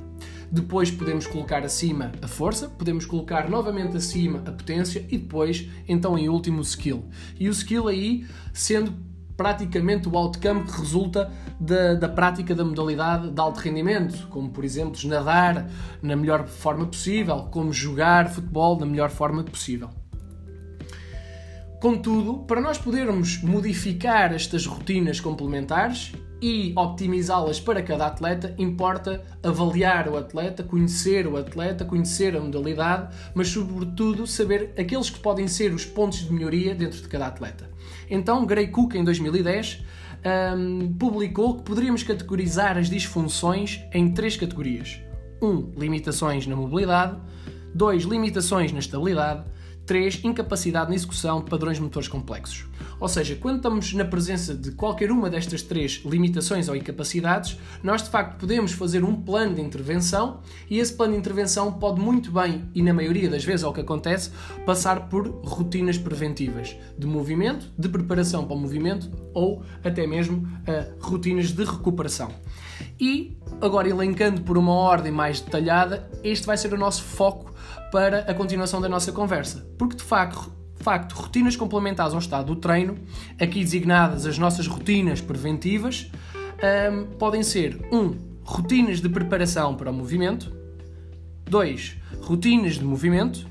Depois 0.50 0.90
podemos 0.90 1.28
colocar 1.28 1.62
acima 1.62 2.10
a 2.20 2.26
força, 2.26 2.68
podemos 2.68 3.06
colocar 3.06 3.48
novamente 3.48 3.96
acima 3.96 4.40
a 4.44 4.50
potência 4.50 5.06
e 5.08 5.16
depois, 5.16 5.68
então 5.86 6.18
em 6.18 6.28
último, 6.28 6.58
o 6.58 6.62
skill. 6.62 7.04
E 7.38 7.48
o 7.48 7.52
skill 7.52 7.86
aí 7.86 8.26
sendo 8.52 9.13
praticamente 9.36 10.08
o 10.08 10.16
outcome 10.16 10.64
que 10.64 10.80
resulta 10.80 11.30
da, 11.58 11.94
da 11.94 12.08
prática 12.08 12.54
da 12.54 12.64
modalidade 12.64 13.30
de 13.30 13.40
alto 13.40 13.58
rendimento, 13.58 14.28
como 14.28 14.50
por 14.50 14.64
exemplo 14.64 14.98
nadar 15.08 15.68
na 16.02 16.16
melhor 16.16 16.46
forma 16.46 16.86
possível, 16.86 17.48
como 17.50 17.72
jogar 17.72 18.28
futebol 18.28 18.76
da 18.76 18.86
melhor 18.86 19.10
forma 19.10 19.42
possível. 19.42 19.90
Contudo, 21.80 22.38
para 22.46 22.62
nós 22.62 22.78
podermos 22.78 23.42
modificar 23.42 24.32
estas 24.32 24.64
rotinas 24.64 25.20
complementares 25.20 26.14
e 26.40 26.72
optimizá-las 26.76 27.60
para 27.60 27.82
cada 27.82 28.06
atleta, 28.06 28.54
importa 28.56 29.22
avaliar 29.42 30.08
o 30.08 30.16
atleta, 30.16 30.62
conhecer 30.62 31.26
o 31.26 31.36
atleta, 31.36 31.84
conhecer 31.84 32.36
a 32.36 32.40
modalidade, 32.40 33.14
mas 33.34 33.48
sobretudo 33.48 34.26
saber 34.26 34.72
aqueles 34.78 35.10
que 35.10 35.20
podem 35.20 35.46
ser 35.46 35.74
os 35.74 35.84
pontos 35.84 36.20
de 36.20 36.32
melhoria 36.32 36.74
dentro 36.74 37.02
de 37.02 37.08
cada 37.08 37.26
atleta. 37.26 37.73
Então, 38.10 38.44
Gray 38.44 38.68
Cook, 38.68 38.94
em 38.94 39.04
2010, 39.04 39.82
um, 40.56 40.92
publicou 40.94 41.56
que 41.56 41.62
poderíamos 41.62 42.02
categorizar 42.02 42.78
as 42.78 42.88
disfunções 42.88 43.80
em 43.92 44.12
três 44.12 44.36
categorias: 44.36 45.00
1. 45.42 45.46
Um, 45.46 45.72
limitações 45.76 46.46
na 46.46 46.56
mobilidade, 46.56 47.18
2. 47.74 48.04
Limitações 48.04 48.72
na 48.72 48.78
estabilidade 48.78 49.44
3. 49.86 50.24
Incapacidade 50.24 50.88
na 50.88 50.96
execução 50.96 51.42
de 51.42 51.50
padrões 51.50 51.78
motores 51.78 52.08
complexos. 52.08 52.66
Ou 52.98 53.08
seja, 53.08 53.36
quando 53.36 53.56
estamos 53.56 53.92
na 53.92 54.04
presença 54.04 54.54
de 54.54 54.72
qualquer 54.72 55.10
uma 55.10 55.28
destas 55.28 55.62
três 55.62 56.02
limitações 56.04 56.68
ou 56.68 56.76
incapacidades, 56.76 57.58
nós 57.82 58.02
de 58.02 58.10
facto 58.10 58.38
podemos 58.38 58.72
fazer 58.72 59.04
um 59.04 59.14
plano 59.14 59.54
de 59.54 59.60
intervenção 59.60 60.40
e 60.70 60.78
esse 60.78 60.92
plano 60.94 61.12
de 61.12 61.18
intervenção 61.18 61.72
pode 61.72 62.00
muito 62.00 62.30
bem, 62.30 62.64
e 62.74 62.82
na 62.82 62.92
maioria 62.92 63.28
das 63.28 63.44
vezes 63.44 63.64
é 63.64 63.68
o 63.68 63.72
que 63.72 63.80
acontece, 63.80 64.30
passar 64.64 65.08
por 65.08 65.26
rotinas 65.44 65.98
preventivas 65.98 66.76
de 66.98 67.06
movimento, 67.06 67.70
de 67.76 67.88
preparação 67.88 68.44
para 68.44 68.56
o 68.56 68.58
movimento 68.58 69.10
ou 69.32 69.62
até 69.82 70.06
mesmo 70.06 70.38
uh, 70.38 70.94
rotinas 71.00 71.52
de 71.52 71.64
recuperação. 71.64 72.30
E 72.98 73.36
agora 73.60 73.88
elencando 73.88 74.42
por 74.42 74.56
uma 74.56 74.72
ordem 74.72 75.12
mais 75.12 75.40
detalhada, 75.40 76.08
este 76.22 76.46
vai 76.46 76.56
ser 76.56 76.72
o 76.72 76.78
nosso 76.78 77.02
foco 77.02 77.53
para 77.94 78.22
a 78.22 78.34
continuação 78.34 78.80
da 78.80 78.88
nossa 78.88 79.12
conversa. 79.12 79.64
Porque 79.78 79.94
de 79.94 80.02
facto, 80.02 80.52
de 80.76 80.82
facto, 80.82 81.12
rotinas 81.12 81.54
complementares 81.54 82.12
ao 82.12 82.18
estado 82.18 82.52
do 82.52 82.56
treino, 82.56 82.98
aqui 83.40 83.60
designadas 83.60 84.26
as 84.26 84.36
nossas 84.36 84.66
rotinas 84.66 85.20
preventivas, 85.20 86.10
um, 86.90 87.04
podem 87.16 87.44
ser 87.44 87.86
1. 87.92 87.96
Um, 87.96 88.18
rotinas 88.42 89.00
de 89.00 89.08
preparação 89.08 89.76
para 89.76 89.92
o 89.92 89.94
movimento. 89.94 90.52
2. 91.44 91.96
Rotinas 92.20 92.74
de 92.80 92.84
movimento. 92.84 93.46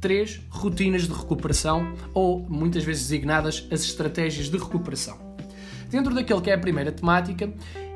3. 0.00 0.40
Rotinas 0.50 1.02
de 1.02 1.12
recuperação, 1.12 1.94
ou 2.12 2.44
muitas 2.48 2.82
vezes 2.82 3.04
designadas 3.04 3.68
as 3.70 3.82
estratégias 3.82 4.50
de 4.50 4.58
recuperação. 4.58 5.16
Dentro 5.88 6.12
daquele 6.12 6.40
que 6.40 6.50
é 6.50 6.54
a 6.54 6.58
primeira 6.58 6.90
temática, 6.90 7.54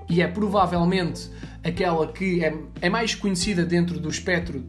e 0.08 0.22
é 0.22 0.28
provavelmente 0.28 1.30
aquela 1.62 2.06
que 2.06 2.44
é, 2.44 2.56
é 2.80 2.88
mais 2.88 3.14
conhecida 3.14 3.64
dentro 3.64 3.98
do 3.98 4.08
espectro 4.08 4.64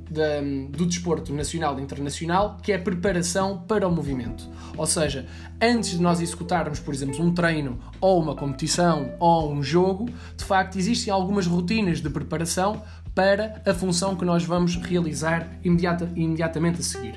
do 0.69 0.85
desporto 0.85 1.33
nacional 1.33 1.79
e 1.79 1.81
internacional, 1.81 2.57
que 2.61 2.71
é 2.71 2.75
a 2.75 2.79
preparação 2.79 3.59
para 3.67 3.87
o 3.87 3.91
movimento. 3.91 4.49
Ou 4.77 4.85
seja, 4.85 5.25
antes 5.61 5.91
de 5.91 6.01
nós 6.01 6.21
executarmos, 6.21 6.79
por 6.79 6.93
exemplo, 6.93 7.23
um 7.23 7.33
treino 7.33 7.79
ou 7.99 8.21
uma 8.21 8.35
competição 8.35 9.13
ou 9.19 9.51
um 9.51 9.63
jogo, 9.63 10.09
de 10.35 10.43
facto 10.43 10.77
existem 10.77 11.13
algumas 11.13 11.47
rotinas 11.47 12.01
de 12.01 12.09
preparação 12.09 12.81
para 13.13 13.61
a 13.65 13.73
função 13.73 14.15
que 14.15 14.23
nós 14.23 14.43
vamos 14.43 14.75
realizar 14.75 15.47
imediata, 15.63 16.09
imediatamente 16.15 16.79
a 16.79 16.83
seguir. 16.83 17.15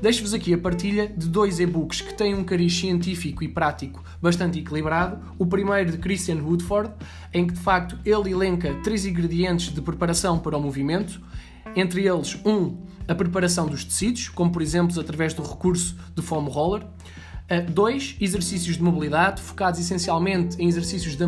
Deixo-vos 0.00 0.32
aqui 0.32 0.54
a 0.54 0.58
partilha 0.58 1.08
de 1.08 1.28
dois 1.28 1.58
e-books 1.58 2.00
que 2.00 2.14
têm 2.14 2.32
um 2.32 2.44
cariz 2.44 2.72
científico 2.72 3.42
e 3.42 3.48
prático 3.48 4.04
bastante 4.22 4.60
equilibrado. 4.60 5.18
O 5.36 5.44
primeiro 5.44 5.90
de 5.90 5.98
Christian 5.98 6.36
Woodford, 6.36 6.92
em 7.34 7.48
que 7.48 7.54
de 7.54 7.60
facto 7.60 7.98
ele 8.04 8.30
elenca 8.30 8.74
três 8.84 9.04
ingredientes 9.04 9.74
de 9.74 9.82
preparação 9.82 10.38
para 10.38 10.56
o 10.56 10.60
movimento, 10.62 11.20
entre 11.74 12.06
eles, 12.06 12.38
um, 12.44 12.76
a 13.08 13.14
preparação 13.14 13.66
dos 13.66 13.84
tecidos, 13.84 14.28
como 14.28 14.52
por 14.52 14.62
exemplo 14.62 14.98
através 15.00 15.34
do 15.34 15.42
recurso 15.42 15.96
de 16.14 16.22
foam 16.22 16.44
roller. 16.44 16.84
Uh, 16.84 17.68
dois, 17.68 18.14
exercícios 18.20 18.76
de 18.76 18.82
mobilidade, 18.82 19.40
focados 19.40 19.80
essencialmente 19.80 20.62
em 20.62 20.68
exercícios 20.68 21.16
de, 21.16 21.24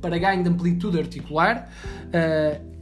para 0.00 0.16
ganho 0.16 0.42
de 0.42 0.48
amplitude 0.48 0.98
articular. 0.98 1.70
Uh, 2.06 2.75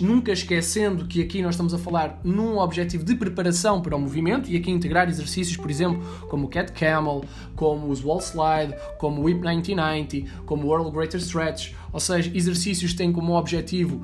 nunca 0.00 0.32
esquecendo 0.32 1.06
que 1.06 1.22
aqui 1.22 1.42
nós 1.42 1.54
estamos 1.54 1.72
a 1.72 1.78
falar 1.78 2.20
num 2.24 2.58
objetivo 2.58 3.04
de 3.04 3.14
preparação 3.14 3.80
para 3.80 3.94
o 3.94 3.98
movimento 3.98 4.50
e 4.50 4.56
aqui 4.56 4.70
integrar 4.70 5.08
exercícios, 5.08 5.56
por 5.56 5.70
exemplo, 5.70 6.02
como 6.28 6.46
o 6.46 6.48
Cat 6.48 6.72
Camel, 6.72 7.24
como 7.54 7.88
os 7.88 8.02
Wall 8.04 8.20
Slide, 8.20 8.74
como 8.98 9.20
o 9.20 9.24
Whip 9.24 9.40
1990, 9.40 10.44
como 10.44 10.64
o 10.64 10.66
World 10.68 10.90
Greater 10.90 11.20
Stretch, 11.20 11.72
ou 11.92 12.00
seja, 12.00 12.30
exercícios 12.34 12.92
que 12.92 12.98
têm 12.98 13.12
como 13.12 13.34
objetivo 13.34 14.02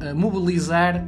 eh, 0.00 0.14
mobilizar 0.14 1.06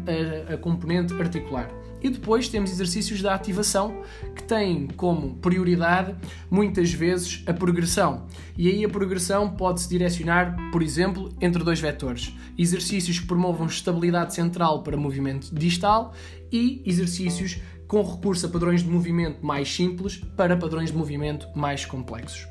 a, 0.49 0.55
a 0.55 0.57
componente 0.57 1.15
articular. 1.15 1.80
E 2.03 2.09
depois 2.09 2.49
temos 2.49 2.71
exercícios 2.71 3.21
da 3.21 3.35
ativação 3.35 4.03
que 4.35 4.43
têm 4.43 4.87
como 4.97 5.37
prioridade 5.37 6.15
muitas 6.51 6.93
vezes 6.93 7.43
a 7.47 7.53
progressão. 7.53 8.27
E 8.57 8.69
aí 8.69 8.85
a 8.85 8.89
progressão 8.89 9.51
pode-se 9.51 9.89
direcionar, 9.89 10.57
por 10.73 10.83
exemplo, 10.83 11.31
entre 11.41 11.63
dois 11.63 11.81
vetores: 11.81 12.35
exercícios 12.59 13.19
que 13.19 13.27
promovam 13.27 13.67
estabilidade 13.67 14.35
central 14.35 14.83
para 14.83 14.97
movimento 14.97 15.55
distal 15.55 16.15
e 16.51 16.83
exercícios 16.85 17.61
com 17.87 18.03
recurso 18.03 18.47
a 18.47 18.49
padrões 18.49 18.83
de 18.83 18.89
movimento 18.89 19.45
mais 19.45 19.73
simples 19.73 20.17
para 20.37 20.57
padrões 20.57 20.91
de 20.91 20.97
movimento 20.97 21.49
mais 21.57 21.85
complexos. 21.85 22.50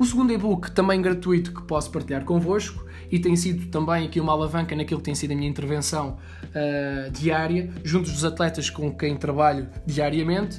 O 0.00 0.04
segundo 0.06 0.32
e-book, 0.32 0.70
também 0.70 1.02
gratuito, 1.02 1.52
que 1.52 1.60
posso 1.60 1.90
partilhar 1.90 2.24
convosco, 2.24 2.86
e 3.10 3.18
tem 3.18 3.36
sido 3.36 3.66
também 3.66 4.06
aqui 4.06 4.18
uma 4.18 4.32
alavanca 4.32 4.74
naquilo 4.74 4.98
que 4.98 5.04
tem 5.04 5.14
sido 5.14 5.32
a 5.32 5.34
minha 5.34 5.46
intervenção 5.46 6.16
uh, 6.46 7.10
diária, 7.10 7.70
junto 7.84 8.10
dos 8.10 8.24
atletas 8.24 8.70
com 8.70 8.96
quem 8.96 9.14
trabalho 9.14 9.68
diariamente, 9.84 10.58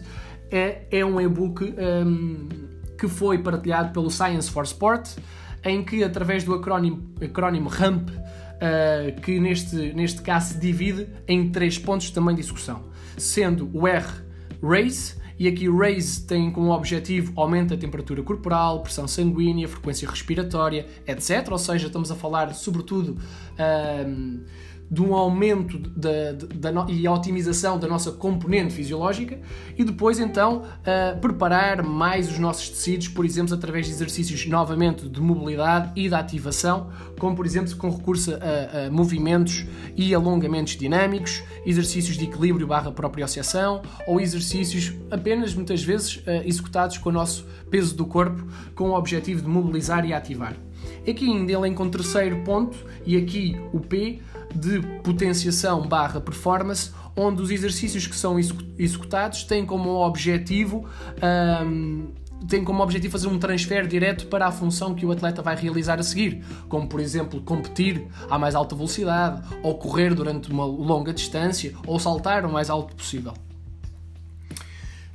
é, 0.52 0.84
é 0.92 1.04
um 1.04 1.20
e-book 1.20 1.74
um, 2.06 2.50
que 2.96 3.08
foi 3.08 3.40
partilhado 3.40 3.92
pelo 3.92 4.12
Science 4.12 4.48
for 4.52 4.64
Sport, 4.64 5.18
em 5.64 5.84
que, 5.84 6.04
através 6.04 6.44
do 6.44 6.54
acrónimo, 6.54 7.12
acrónimo 7.20 7.68
RAMP, 7.68 8.10
uh, 8.12 9.22
que 9.24 9.40
neste, 9.40 9.92
neste 9.94 10.22
caso 10.22 10.54
se 10.54 10.60
divide 10.60 11.08
em 11.28 11.50
três 11.50 11.80
pontos 11.80 12.12
também 12.12 12.36
de 12.36 12.42
execução, 12.42 12.84
sendo 13.18 13.72
o 13.74 13.88
R, 13.88 14.06
Race, 14.62 15.20
e 15.42 15.48
aqui 15.48 15.68
o 15.68 15.76
RAISE 15.76 16.22
tem 16.28 16.52
como 16.52 16.70
objetivo 16.70 17.34
aumento 17.36 17.70
da 17.70 17.78
temperatura 17.78 18.22
corporal, 18.22 18.84
pressão 18.84 19.08
sanguínea, 19.08 19.68
frequência 19.68 20.08
respiratória, 20.08 20.86
etc. 21.08 21.48
Ou 21.50 21.58
seja, 21.58 21.88
estamos 21.88 22.12
a 22.12 22.16
falar 22.16 22.54
sobretudo 22.54 23.18
de 24.92 25.02
um 25.02 25.16
aumento 25.16 25.78
da, 25.78 26.34
da, 26.34 26.72
da, 26.72 26.92
e 26.92 27.08
a 27.08 27.14
otimização 27.14 27.80
da 27.80 27.88
nossa 27.88 28.12
componente 28.12 28.74
fisiológica 28.74 29.40
e 29.78 29.86
depois 29.86 30.20
então 30.20 30.64
uh, 30.64 31.18
preparar 31.22 31.82
mais 31.82 32.30
os 32.30 32.38
nossos 32.38 32.68
tecidos, 32.68 33.08
por 33.08 33.24
exemplo, 33.24 33.54
através 33.54 33.86
de 33.86 33.94
exercícios 33.94 34.46
novamente 34.46 35.08
de 35.08 35.22
mobilidade 35.22 35.94
e 35.96 36.10
de 36.10 36.14
ativação, 36.14 36.90
como 37.18 37.38
por 37.38 37.46
exemplo 37.46 37.74
com 37.78 37.90
recurso 37.90 38.34
a, 38.34 38.88
a 38.88 38.92
movimentos 38.92 39.66
e 39.96 40.14
alongamentos 40.14 40.76
dinâmicos, 40.76 41.42
exercícios 41.66 42.18
de 42.18 42.26
equilíbrio 42.26 42.68
barra 42.68 42.92
proprioceção 42.92 43.82
ou 44.06 44.20
exercícios 44.20 44.94
apenas 45.10 45.56
muitas 45.56 45.82
vezes 45.82 46.18
uh, 46.18 46.44
executados 46.44 46.98
com 46.98 47.08
o 47.08 47.14
nosso 47.14 47.48
peso 47.70 47.96
do 47.96 48.06
corpo 48.06 48.46
com 48.76 48.90
o 48.90 48.94
objetivo 48.98 49.42
de 49.42 49.48
mobilizar 49.48 50.06
e 50.06 50.14
ativar. 50.14 50.58
Aqui 51.08 51.26
ainda 51.26 51.52
ele 51.52 51.68
encontra 51.68 52.02
o 52.02 52.04
terceiro 52.04 52.38
ponto 52.44 52.78
e 53.06 53.18
aqui 53.18 53.60
o 53.74 53.80
P 53.80 54.20
de 54.54 54.82
potenciação 55.04 55.88
barra 55.88 56.20
performance, 56.20 56.92
onde 57.16 57.42
os 57.42 57.50
exercícios 57.50 58.08
que 58.08 58.16
são 58.16 58.38
executados 58.78 59.44
têm 59.44 59.66
como 59.66 59.90
objetivo 60.06 60.86
um, 61.66 62.08
tem 62.48 62.64
como 62.64 62.82
objetivo 62.82 63.12
fazer 63.12 63.28
um 63.28 63.38
transfer 63.38 63.86
direto 63.86 64.26
para 64.28 64.48
a 64.48 64.52
função 64.52 64.96
que 64.96 65.06
o 65.06 65.12
atleta 65.12 65.42
vai 65.42 65.56
realizar 65.56 66.00
a 66.00 66.04
seguir, 66.04 66.44
como 66.68 66.88
por 66.88 67.00
exemplo 67.00 67.40
competir 67.42 68.08
à 68.30 68.40
mais 68.40 68.56
alta 68.56 68.76
velocidade, 68.76 69.44
ou 69.62 69.76
correr 69.76 70.14
durante 70.14 70.52
uma 70.52 70.66
longa 70.66 71.14
distância, 71.14 71.74
ou 71.86 72.00
saltar 72.00 72.46
o 72.46 72.52
mais 72.52 72.70
alto 72.70 72.96
possível. 72.96 73.34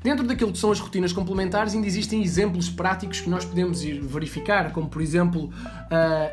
Dentro 0.06 0.24
daquilo 0.24 0.52
que 0.52 0.58
são 0.58 0.70
as 0.70 0.78
rotinas 0.78 1.12
complementares, 1.12 1.74
ainda 1.74 1.84
existem 1.84 2.22
exemplos 2.22 2.70
práticos 2.70 3.20
que 3.20 3.28
nós 3.28 3.44
podemos 3.44 3.82
ir 3.82 4.00
verificar, 4.00 4.70
como 4.70 4.88
por 4.88 5.02
exemplo 5.02 5.50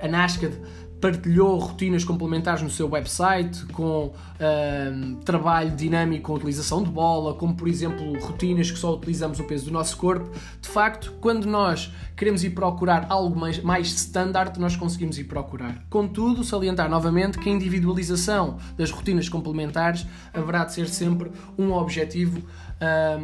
a 0.03 0.07
NASCAD 0.07 0.53
partilhou 1.03 1.57
rotinas 1.57 2.05
complementares 2.05 2.61
no 2.61 2.69
seu 2.69 2.89
website 2.89 3.65
com 3.73 4.13
trabalho 5.25 5.71
dinâmico 5.71 6.23
com 6.27 6.33
utilização 6.35 6.81
de 6.81 6.89
bola, 6.89 7.33
como 7.33 7.53
por 7.55 7.67
exemplo 7.67 8.17
rotinas 8.21 8.71
que 8.71 8.79
só 8.79 8.93
utilizamos 8.93 9.37
o 9.39 9.43
peso 9.43 9.65
do 9.65 9.71
nosso 9.71 9.97
corpo. 9.97 10.29
De 10.61 10.69
facto, 10.69 11.13
quando 11.19 11.45
nós 11.45 11.93
queremos 12.15 12.41
ir 12.45 12.51
procurar 12.51 13.05
algo 13.09 13.37
mais, 13.37 13.61
mais 13.61 13.87
standard, 13.87 14.57
nós 14.59 14.77
conseguimos 14.77 15.17
ir 15.17 15.25
procurar. 15.25 15.83
Contudo, 15.89 16.41
salientar 16.41 16.89
novamente 16.89 17.37
que 17.37 17.49
a 17.49 17.51
individualização 17.51 18.57
das 18.77 18.89
rotinas 18.89 19.27
complementares 19.27 20.05
haverá 20.33 20.63
de 20.63 20.73
ser 20.73 20.87
sempre 20.87 21.31
um 21.57 21.73
objetivo 21.73 22.41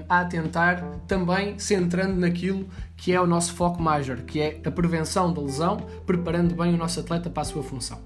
a 0.07 0.21
atentar, 0.21 0.83
também 1.07 1.59
centrando 1.59 2.17
naquilo 2.17 2.67
que 3.01 3.13
é 3.13 3.21
o 3.21 3.25
nosso 3.25 3.53
foco 3.53 3.81
major, 3.81 4.17
que 4.17 4.39
é 4.39 4.61
a 4.63 4.71
prevenção 4.71 5.33
da 5.33 5.41
lesão, 5.41 5.77
preparando 6.05 6.53
bem 6.53 6.73
o 6.73 6.77
nosso 6.77 6.99
atleta 6.99 7.29
para 7.29 7.41
a 7.41 7.45
sua 7.45 7.63
função. 7.63 7.99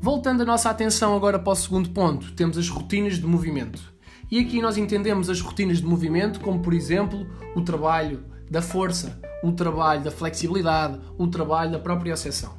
Voltando 0.00 0.42
a 0.42 0.44
nossa 0.44 0.70
atenção 0.70 1.16
agora 1.16 1.38
para 1.38 1.52
o 1.52 1.56
segundo 1.56 1.90
ponto, 1.90 2.32
temos 2.32 2.56
as 2.56 2.68
rotinas 2.68 3.18
de 3.18 3.26
movimento. 3.26 3.82
E 4.30 4.38
aqui 4.38 4.60
nós 4.60 4.76
entendemos 4.76 5.28
as 5.28 5.40
rotinas 5.40 5.78
de 5.78 5.86
movimento 5.86 6.40
como, 6.40 6.60
por 6.60 6.72
exemplo, 6.72 7.26
o 7.54 7.62
trabalho 7.62 8.24
da 8.50 8.62
força, 8.62 9.20
o 9.42 9.52
trabalho 9.52 10.04
da 10.04 10.10
flexibilidade, 10.10 11.00
o 11.18 11.26
trabalho 11.26 11.72
da 11.72 11.78
própria 11.78 12.14
acessão. 12.14 12.54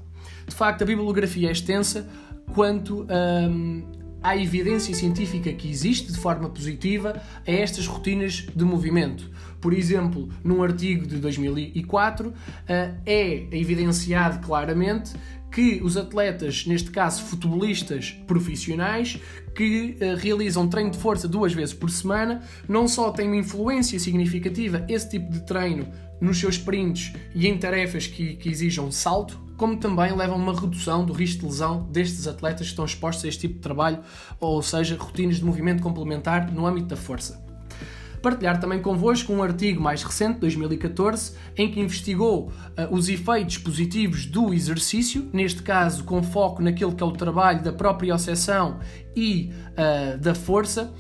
De 0.48 0.56
facto, 0.56 0.82
a 0.82 0.86
bibliografia 0.86 1.50
é 1.50 1.52
extensa 1.52 2.08
quanto 2.54 3.08
hum, 3.50 3.84
à 4.22 4.36
evidência 4.36 4.94
científica 4.94 5.54
que 5.54 5.70
existe 5.70 6.12
de 6.12 6.18
forma 6.18 6.50
positiva 6.50 7.22
a 7.48 7.52
estas 7.52 7.86
rotinas 7.88 8.48
de 8.56 8.66
movimento. 8.66 9.30
Por 9.60 9.74
exemplo, 9.74 10.30
num 10.44 10.62
artigo 10.62 11.08
de 11.08 11.18
2004, 11.18 12.34
eh, 12.68 12.94
é 13.06 13.58
evidenciado 13.58 14.46
claramente 14.46 15.14
que 15.56 15.80
os 15.82 15.96
atletas, 15.96 16.66
neste 16.66 16.92
caso 16.92 17.24
futebolistas 17.24 18.12
profissionais, 18.28 19.18
que 19.56 19.98
uh, 20.02 20.18
realizam 20.18 20.68
treino 20.68 20.92
de 20.92 20.98
força 20.98 21.30
duas 21.30 21.54
vezes 21.54 21.74
por 21.74 21.90
semana, 21.90 22.44
não 22.68 22.90
só 22.90 23.10
têm 23.10 23.28
uma 23.28 23.38
influência 23.38 23.98
significativa 23.98 24.86
esse 24.90 25.12
tipo 25.12 25.32
de 25.32 25.46
treino 25.46 25.88
nos 26.20 26.40
seus 26.42 26.56
sprints 26.56 27.14
e 27.34 27.48
em 27.48 27.58
tarefas 27.58 28.06
que, 28.06 28.36
que 28.36 28.50
exijam 28.50 28.92
salto, 28.92 29.40
como 29.56 29.78
também 29.78 30.14
levam 30.14 30.36
uma 30.36 30.54
redução 30.54 31.06
do 31.06 31.14
risco 31.14 31.40
de 31.40 31.46
lesão 31.46 31.88
destes 31.90 32.28
atletas 32.28 32.68
que 32.68 32.74
estão 32.74 32.84
expostos 32.84 33.24
a 33.24 33.30
este 33.30 33.48
tipo 33.48 33.54
de 33.54 33.62
trabalho, 33.62 34.00
ou 34.42 34.62
seja, 34.62 34.98
rotinas 35.00 35.38
de 35.38 35.46
movimento 35.46 35.82
complementar 35.82 36.52
no 36.52 36.68
âmbito 36.68 36.88
da 36.88 36.98
força 36.98 37.45
partilhar 38.26 38.60
também 38.60 38.82
convosco 38.82 39.32
um 39.32 39.44
artigo 39.44 39.80
mais 39.80 40.02
recente, 40.02 40.40
2014, 40.40 41.34
em 41.56 41.70
que 41.70 41.80
investigou 41.80 42.48
uh, 42.48 42.52
os 42.90 43.08
efeitos 43.08 43.60
positivos 43.60 44.26
do 44.26 44.52
exercício, 44.52 45.30
neste 45.32 45.62
caso 45.62 46.04
com 46.04 46.24
foco 46.24 46.60
naquele 46.60 46.96
que 46.96 47.04
é 47.04 47.06
o 47.06 47.12
trabalho 47.12 47.62
da 47.62 47.72
própria 47.72 48.16
ossessão 48.16 48.80
e 49.16 49.52
uh, 49.74 50.18
da 50.18 50.34
força, 50.34 50.92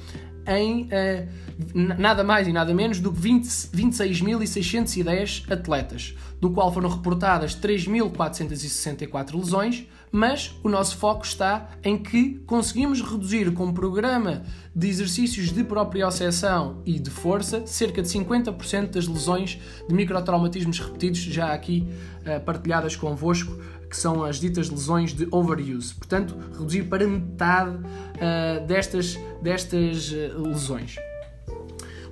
em 0.45 0.83
uh, 0.83 1.27
nada 1.73 2.23
mais 2.23 2.47
e 2.47 2.53
nada 2.53 2.75
menos 2.75 2.99
do 2.99 3.11
que 3.11 3.21
26.610 3.21 5.51
atletas, 5.51 6.15
do 6.39 6.51
qual 6.51 6.71
foram 6.71 6.89
reportadas 6.89 7.55
3.464 7.55 9.35
lesões, 9.35 9.88
mas 10.15 10.58
o 10.63 10.69
nosso 10.69 10.95
foco 10.95 11.25
está 11.25 11.71
em 11.84 11.97
que 11.97 12.36
conseguimos 12.45 13.01
reduzir 13.01 13.54
com 13.54 13.65
um 13.65 13.73
programa 13.73 14.43
de 14.73 14.88
exercícios 14.88 15.51
de 15.51 15.62
proprioceção 15.62 16.82
e 16.86 16.97
de 16.97 17.10
força 17.10 17.67
cerca 17.67 18.01
de 18.01 18.08
50% 18.08 18.91
das 18.91 19.10
lesões 19.10 19.60
de 19.86 19.93
microtraumatismos 19.93 20.80
repetidos, 20.80 21.19
já 21.19 21.51
aqui 21.51 21.86
uh, 22.21 22.39
partilhadas 22.45 22.95
convosco, 22.95 23.62
que 23.89 23.97
são 23.97 24.23
as 24.23 24.39
ditas 24.39 24.69
lesões 24.69 25.13
de 25.13 25.28
overuse. 25.32 25.93
Portanto, 25.93 26.34
reduzir 26.58 26.84
para 26.84 27.06
metade 27.06 27.75
uh, 27.75 28.65
destas, 28.65 29.19
destas 29.41 30.13
uh, 30.13 30.47
lesões. 30.47 30.95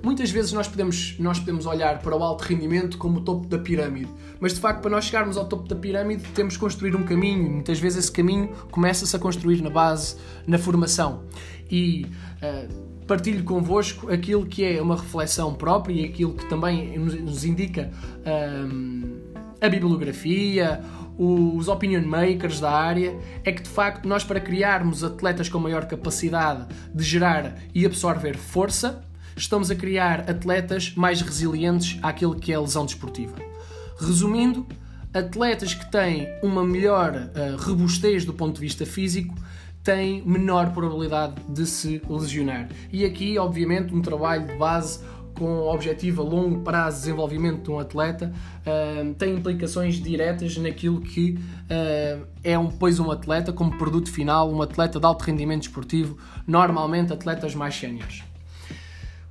Muitas 0.02 0.30
vezes 0.30 0.52
nós 0.52 0.68
podemos, 0.68 1.16
nós 1.18 1.38
podemos 1.38 1.64
olhar 1.64 2.00
para 2.00 2.14
o 2.14 2.22
alto 2.22 2.42
rendimento 2.42 2.98
como 2.98 3.20
o 3.20 3.20
topo 3.22 3.46
da 3.46 3.58
pirâmide, 3.58 4.10
mas 4.40 4.54
de 4.54 4.60
facto, 4.60 4.80
para 4.80 4.90
nós 4.90 5.04
chegarmos 5.04 5.36
ao 5.36 5.46
topo 5.46 5.68
da 5.68 5.76
pirâmide, 5.76 6.22
temos 6.34 6.54
que 6.54 6.60
construir 6.60 6.94
um 6.96 7.02
caminho. 7.02 7.50
Muitas 7.50 7.78
vezes 7.78 8.04
esse 8.04 8.12
caminho 8.12 8.48
começa-se 8.70 9.14
a 9.14 9.18
construir 9.18 9.62
na 9.62 9.70
base, 9.70 10.16
na 10.46 10.58
formação. 10.58 11.24
E 11.70 12.06
uh, 12.42 13.04
partilho 13.06 13.44
convosco 13.44 14.10
aquilo 14.10 14.46
que 14.46 14.64
é 14.64 14.80
uma 14.80 14.96
reflexão 14.96 15.54
própria 15.54 15.94
e 15.94 16.04
aquilo 16.04 16.34
que 16.34 16.46
também 16.46 16.98
nos, 16.98 17.44
indica 17.44 17.90
uh, 18.20 19.44
a 19.60 19.68
bibliografia, 19.68 20.80
os 21.16 21.68
opinion 21.68 22.02
makers 22.02 22.60
da 22.60 22.70
área, 22.70 23.16
é 23.44 23.52
que 23.52 23.62
de 23.62 23.68
facto 23.68 24.06
nós 24.06 24.24
para 24.24 24.40
criarmos 24.40 25.04
atletas 25.04 25.48
com 25.48 25.58
maior 25.58 25.86
capacidade 25.86 26.66
de 26.92 27.04
gerar 27.04 27.56
e 27.74 27.86
absorver 27.86 28.36
força, 28.36 29.04
estamos 29.36 29.70
a 29.70 29.74
criar 29.74 30.28
atletas 30.28 30.92
mais 30.94 31.20
resilientes 31.20 31.98
àquilo 32.02 32.34
que 32.34 32.52
é 32.52 32.56
a 32.56 32.60
lesão 32.60 32.84
desportiva. 32.84 33.53
Resumindo, 33.98 34.66
atletas 35.12 35.74
que 35.74 35.90
têm 35.90 36.28
uma 36.42 36.64
melhor 36.64 37.14
uh, 37.14 37.62
robustez 37.62 38.24
do 38.24 38.34
ponto 38.34 38.54
de 38.56 38.60
vista 38.60 38.84
físico 38.84 39.34
têm 39.82 40.22
menor 40.26 40.72
probabilidade 40.72 41.34
de 41.48 41.66
se 41.66 42.02
lesionar. 42.08 42.68
E 42.90 43.04
aqui, 43.04 43.38
obviamente, 43.38 43.94
um 43.94 44.00
trabalho 44.00 44.46
de 44.46 44.54
base 44.54 45.00
com 45.34 45.62
objetivo 45.62 46.22
a 46.22 46.24
longo 46.24 46.60
prazo 46.60 46.96
de 46.96 47.02
desenvolvimento 47.02 47.64
de 47.64 47.70
um 47.70 47.78
atleta 47.78 48.32
uh, 48.60 49.14
tem 49.14 49.34
implicações 49.34 49.96
diretas 49.96 50.56
naquilo 50.56 51.00
que 51.00 51.38
uh, 51.64 52.26
é 52.42 52.58
um, 52.58 52.70
um 52.70 53.10
atleta 53.10 53.52
como 53.52 53.76
produto 53.76 54.10
final, 54.10 54.50
um 54.50 54.62
atleta 54.62 54.98
de 54.98 55.06
alto 55.06 55.22
rendimento 55.22 55.62
esportivo, 55.62 56.16
normalmente 56.46 57.12
atletas 57.12 57.54
mais 57.54 57.74
séniores. 57.74 58.22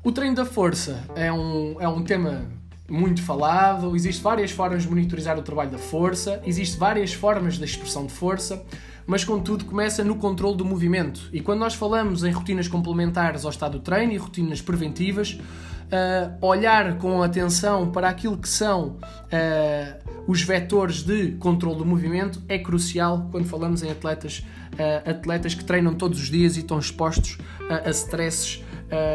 O 0.04 0.12
treino 0.12 0.36
da 0.36 0.46
força 0.46 1.04
é 1.16 1.32
um, 1.32 1.78
é 1.80 1.88
um 1.88 2.04
tema 2.04 2.46
muito 2.94 3.24
falado, 3.24 3.96
existem 3.96 4.24
várias 4.24 4.52
formas 4.52 4.84
de 4.84 4.90
monitorizar 4.90 5.38
o 5.38 5.42
trabalho 5.42 5.72
da 5.72 5.80
força, 5.80 6.40
existem 6.46 6.80
várias 6.80 7.12
formas 7.12 7.58
da 7.58 7.66
expressão 7.66 8.06
de 8.06 8.14
força, 8.14 8.64
mas 9.08 9.26
contudo 9.26 9.66
começa 9.66 10.04
no 10.04 10.16
controle 10.16 10.56
do 10.56 10.64
movimento. 10.64 11.28
E 11.34 11.42
quando 11.42 11.60
nós 11.60 11.74
falamos 11.74 12.24
em 12.24 12.32
rotinas 12.32 12.68
complementares 12.68 13.46
ao 13.46 13.50
estado 13.50 13.80
do 13.80 13.80
treino 13.80 14.14
e 14.14 14.18
rotinas 14.18 14.62
preventivas, 14.62 15.32
uh, 15.32 16.46
olhar 16.46 17.00
com 17.00 17.24
atenção 17.24 17.92
para 17.92 18.10
aquilo 18.10 18.38
que 18.38 18.48
são 18.48 18.90
uh, 18.90 20.14
os 20.28 20.44
vetores 20.44 21.02
de 21.02 21.32
controle 21.34 21.80
do 21.80 21.86
movimento 21.86 22.44
é 22.48 22.60
crucial 22.60 23.28
quando 23.32 23.46
falamos 23.46 23.82
em 23.82 23.90
atletas, 23.90 24.46
uh, 24.74 25.10
atletas 25.10 25.56
que 25.56 25.66
treinam 25.66 25.96
todos 25.96 26.20
os 26.20 26.30
dias 26.30 26.58
e 26.58 26.60
estão 26.60 26.78
expostos 26.78 27.40
a 27.86 27.90
stresses 27.90 28.58
uh, 28.58 28.63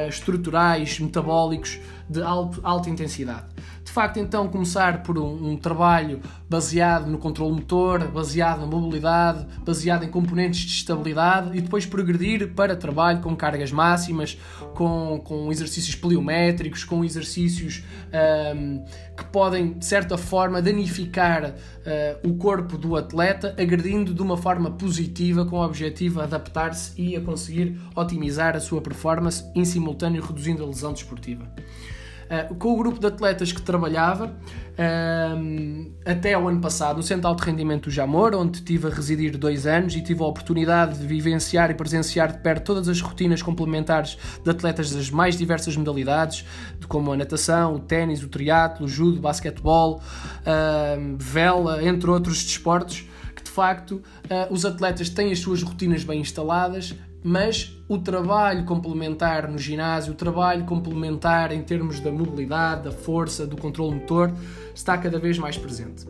estruturais, 0.08 0.98
metabólicos 0.98 1.78
de 2.08 2.22
alto, 2.22 2.60
alta 2.62 2.88
intensidade. 2.90 3.46
Facto 3.98 4.20
então 4.20 4.46
começar 4.46 5.02
por 5.02 5.18
um, 5.18 5.50
um, 5.50 5.56
trabalho 5.56 6.20
baseado 6.48 7.10
no 7.10 7.18
controle 7.18 7.56
motor, 7.56 8.06
baseado 8.06 8.60
na 8.60 8.66
mobilidade, 8.66 9.44
baseado 9.64 10.04
em 10.04 10.08
componentes 10.08 10.60
de 10.60 10.70
estabilidade 10.70 11.58
e 11.58 11.60
depois 11.60 11.84
progredir 11.84 12.54
para 12.54 12.76
trabalho 12.76 13.20
com 13.20 13.34
cargas 13.34 13.72
máximas, 13.72 14.38
com, 14.76 15.20
com 15.24 15.50
exercícios 15.50 15.96
pliométricos, 15.96 16.84
com 16.84 17.04
exercícios 17.04 17.82
um, 18.54 18.84
que 19.16 19.24
podem 19.32 19.72
de 19.72 19.84
certa 19.84 20.16
forma 20.16 20.62
danificar 20.62 21.46
uh, 21.50 22.28
o 22.28 22.36
corpo 22.36 22.78
do 22.78 22.94
atleta, 22.94 23.52
agredindo 23.58 24.14
de 24.14 24.22
uma 24.22 24.36
forma 24.36 24.70
positiva 24.70 25.44
com 25.44 25.56
o 25.56 25.64
objetivo 25.64 26.20
de 26.20 26.24
adaptar-se 26.26 26.92
e 26.96 27.16
a 27.16 27.20
conseguir 27.20 27.76
otimizar 27.96 28.54
a 28.54 28.60
sua 28.60 28.80
performance 28.80 29.44
em 29.56 29.64
simultâneo 29.64 30.22
reduzindo 30.22 30.62
a 30.62 30.66
lesão 30.68 30.92
desportiva. 30.92 31.52
Uh, 32.28 32.54
com 32.56 32.74
o 32.74 32.76
grupo 32.76 33.00
de 33.00 33.06
atletas 33.06 33.52
que 33.52 33.62
trabalhava 33.62 34.26
uh, 34.26 35.92
até 36.04 36.36
o 36.36 36.46
ano 36.46 36.60
passado 36.60 36.98
no 36.98 37.02
Centro 37.02 37.34
de 37.34 37.42
Rendimento 37.42 37.84
do 37.84 37.90
Jamor, 37.90 38.34
onde 38.34 38.58
estive 38.58 38.86
a 38.86 38.90
residir 38.90 39.38
dois 39.38 39.66
anos 39.66 39.96
e 39.96 40.02
tive 40.02 40.22
a 40.22 40.26
oportunidade 40.26 40.98
de 40.98 41.06
vivenciar 41.06 41.70
e 41.70 41.74
presenciar 41.74 42.30
de 42.30 42.38
perto 42.40 42.64
todas 42.64 42.86
as 42.86 43.00
rotinas 43.00 43.40
complementares 43.40 44.18
de 44.44 44.50
atletas 44.50 44.90
das 44.90 45.10
mais 45.10 45.38
diversas 45.38 45.74
modalidades, 45.74 46.44
como 46.86 47.14
a 47.14 47.16
natação, 47.16 47.76
o 47.76 47.78
ténis, 47.78 48.22
o 48.22 48.28
triatlo, 48.28 48.84
o 48.84 48.88
judo, 48.88 49.16
o 49.16 49.22
basquetebol, 49.22 50.02
uh, 50.42 51.16
vela, 51.18 51.82
entre 51.82 52.10
outros 52.10 52.44
desportos, 52.44 53.06
de 53.42 53.50
facto 53.50 54.02
os 54.50 54.64
atletas 54.64 55.08
têm 55.08 55.32
as 55.32 55.40
suas 55.40 55.62
rotinas 55.62 56.04
bem 56.04 56.20
instaladas, 56.20 56.94
mas 57.22 57.76
o 57.88 57.98
trabalho 57.98 58.64
complementar 58.64 59.50
no 59.50 59.58
ginásio, 59.58 60.12
o 60.12 60.16
trabalho 60.16 60.64
complementar 60.64 61.52
em 61.52 61.62
termos 61.62 62.00
da 62.00 62.12
mobilidade, 62.12 62.84
da 62.84 62.92
força, 62.92 63.46
do 63.46 63.56
controle 63.56 63.96
motor, 63.96 64.32
está 64.74 64.96
cada 64.96 65.18
vez 65.18 65.38
mais 65.38 65.56
presente. 65.56 66.06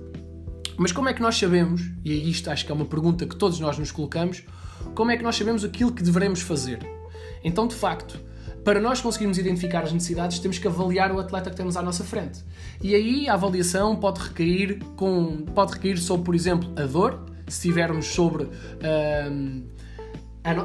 Mas 0.76 0.92
como 0.92 1.08
é 1.08 1.14
que 1.14 1.20
nós 1.20 1.36
sabemos, 1.36 1.82
e 2.04 2.30
isto 2.30 2.50
acho 2.50 2.64
que 2.64 2.70
é 2.70 2.74
uma 2.74 2.84
pergunta 2.84 3.26
que 3.26 3.34
todos 3.34 3.58
nós 3.58 3.78
nos 3.78 3.90
colocamos, 3.90 4.44
como 4.94 5.10
é 5.10 5.16
que 5.16 5.22
nós 5.22 5.36
sabemos 5.36 5.64
aquilo 5.64 5.92
que 5.92 6.02
devemos 6.02 6.40
fazer? 6.40 6.78
Então, 7.42 7.66
de 7.66 7.74
facto, 7.74 8.18
para 8.64 8.80
nós 8.80 9.00
conseguirmos 9.00 9.38
identificar 9.38 9.82
as 9.82 9.92
necessidades, 9.92 10.38
temos 10.38 10.58
que 10.58 10.68
avaliar 10.68 11.10
o 11.10 11.18
atleta 11.18 11.50
que 11.50 11.56
temos 11.56 11.76
à 11.76 11.82
nossa 11.82 12.04
frente. 12.04 12.44
E 12.82 12.94
aí 12.94 13.28
a 13.28 13.34
avaliação 13.34 13.96
pode 13.96 14.20
recair, 14.20 14.78
com, 14.94 15.38
pode 15.54 15.72
recair 15.72 15.98
sobre, 15.98 16.24
por 16.24 16.34
exemplo, 16.34 16.70
a 16.76 16.84
dor, 16.84 17.24
se 17.46 17.56
estivermos 17.56 18.06
sobre. 18.06 18.44
Hum, 18.44 19.64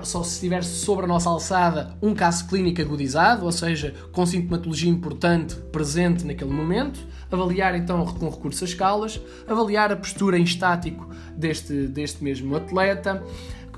só 0.03 0.23
se 0.23 0.35
estiver 0.35 0.63
sobre 0.63 1.05
a 1.05 1.07
nossa 1.07 1.29
alçada 1.29 1.95
um 2.01 2.13
caso 2.13 2.47
clínico 2.47 2.81
agudizado, 2.81 3.45
ou 3.45 3.51
seja, 3.51 3.93
com 4.11 4.25
sintomatologia 4.25 4.89
importante 4.89 5.55
presente 5.71 6.25
naquele 6.25 6.51
momento, 6.51 6.99
avaliar 7.31 7.75
então 7.75 8.05
com 8.05 8.29
recurso 8.29 8.63
a 8.63 8.67
escalas, 8.67 9.19
avaliar 9.47 9.91
a 9.91 9.95
postura 9.95 10.37
em 10.37 10.43
estático 10.43 11.09
deste, 11.35 11.87
deste 11.87 12.23
mesmo 12.23 12.55
atleta, 12.55 13.23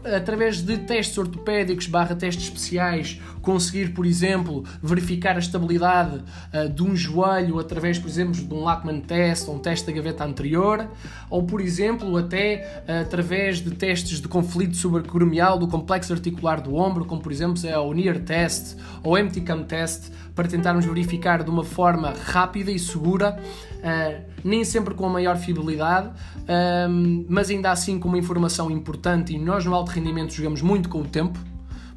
através 0.04 0.62
de 0.62 0.78
testes 0.78 1.18
ortopédicos 1.18 1.88
barra 1.88 2.15
testes 2.15 2.46
especiais, 2.46 3.20
conseguir, 3.45 3.93
por 3.93 4.05
exemplo, 4.05 4.65
verificar 4.81 5.36
a 5.36 5.39
estabilidade 5.39 6.17
uh, 6.17 6.67
de 6.67 6.84
um 6.84 6.95
joelho 6.95 7.60
através, 7.60 7.99
por 7.99 8.10
exemplo, 8.10 8.34
de 8.34 8.53
um 8.53 8.63
Lachman 8.63 8.99
test 8.99 9.47
ou 9.47 9.55
um 9.55 9.60
teste 9.60 9.86
da 9.86 9.93
gaveta 9.93 10.25
anterior, 10.25 10.89
ou, 11.29 11.43
por 11.43 11.62
exemplo, 11.62 12.17
até 12.17 12.84
uh, 12.88 13.01
através 13.03 13.60
de 13.60 13.71
testes 13.71 14.19
de 14.19 14.27
conflito 14.27 14.75
subacromial 14.75 15.60
do 15.60 15.67
complexo 15.67 16.12
articular 16.12 16.60
do 16.60 16.75
ombro, 16.75 17.05
como, 17.05 17.21
por 17.21 17.31
exemplo, 17.31 17.55
é 17.65 17.77
o 17.77 17.93
NEAR 17.93 18.19
test 18.19 18.75
ou 19.03 19.13
o 19.13 19.17
MTCAM 19.17 19.63
test, 19.63 20.12
para 20.34 20.47
tentarmos 20.47 20.84
verificar 20.84 21.43
de 21.43 21.49
uma 21.49 21.63
forma 21.63 22.13
rápida 22.25 22.69
e 22.69 22.77
segura, 22.77 23.39
uh, 23.39 24.21
nem 24.43 24.65
sempre 24.65 24.93
com 24.93 25.05
a 25.05 25.10
maior 25.10 25.38
fiabilidade, 25.38 26.08
uh, 26.08 27.25
mas 27.29 27.49
ainda 27.49 27.71
assim 27.71 27.99
com 27.99 28.10
uma 28.10 28.17
informação 28.17 28.69
importante. 28.71 29.34
E 29.34 29.38
nós 29.38 29.63
no 29.65 29.73
alto 29.73 29.91
rendimento 29.91 30.34
jogamos 30.34 30.62
muito 30.62 30.89
com 30.89 31.01
o 31.01 31.05
tempo, 31.05 31.39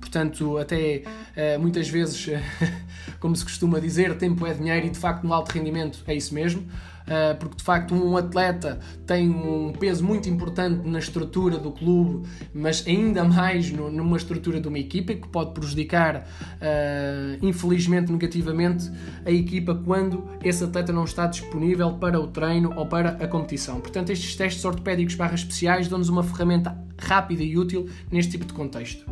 portanto, 0.00 0.58
até 0.58 1.02
uh, 1.04 1.60
muitas 1.60 1.88
vezes, 1.88 2.28
como 3.20 3.34
se 3.36 3.44
costuma 3.44 3.78
dizer, 3.80 4.16
tempo 4.16 4.46
é 4.46 4.54
dinheiro 4.54 4.86
e 4.86 4.90
de 4.90 4.98
facto 4.98 5.24
no 5.24 5.32
alto 5.32 5.50
rendimento 5.50 6.02
é 6.06 6.14
isso 6.14 6.34
mesmo. 6.34 6.66
Eh, 7.08 7.34
porque 7.34 7.56
de 7.56 7.62
facto 7.62 7.94
um 7.94 8.16
atleta 8.16 8.78
tem 9.06 9.30
um 9.30 9.72
peso 9.72 10.04
muito 10.04 10.28
importante 10.28 10.86
na 10.86 10.98
estrutura 10.98 11.58
do 11.58 11.72
clube, 11.72 12.28
mas 12.52 12.86
ainda 12.86 13.24
mais 13.24 13.70
numa 13.70 14.16
estrutura 14.16 14.60
de 14.60 14.68
uma 14.68 14.78
equipa 14.78 15.14
que 15.14 15.26
pode 15.28 15.52
prejudicar, 15.52 16.26
eh, 16.60 17.38
infelizmente, 17.40 18.12
negativamente, 18.12 18.90
a 19.24 19.30
equipa 19.30 19.74
quando 19.74 20.28
esse 20.44 20.62
atleta 20.62 20.92
não 20.92 21.04
está 21.04 21.26
disponível 21.26 21.94
para 21.94 22.20
o 22.20 22.26
treino 22.26 22.74
ou 22.76 22.86
para 22.86 23.10
a 23.10 23.26
competição. 23.26 23.80
Portanto, 23.80 24.10
estes 24.10 24.36
testes 24.36 24.64
ortopédicos 24.64 25.14
barra 25.14 25.34
especiais 25.34 25.88
dão-nos 25.88 26.10
uma 26.10 26.22
ferramenta 26.22 26.76
rápida 26.98 27.42
e 27.42 27.56
útil 27.56 27.88
neste 28.10 28.32
tipo 28.32 28.44
de 28.44 28.52
contexto 28.52 29.06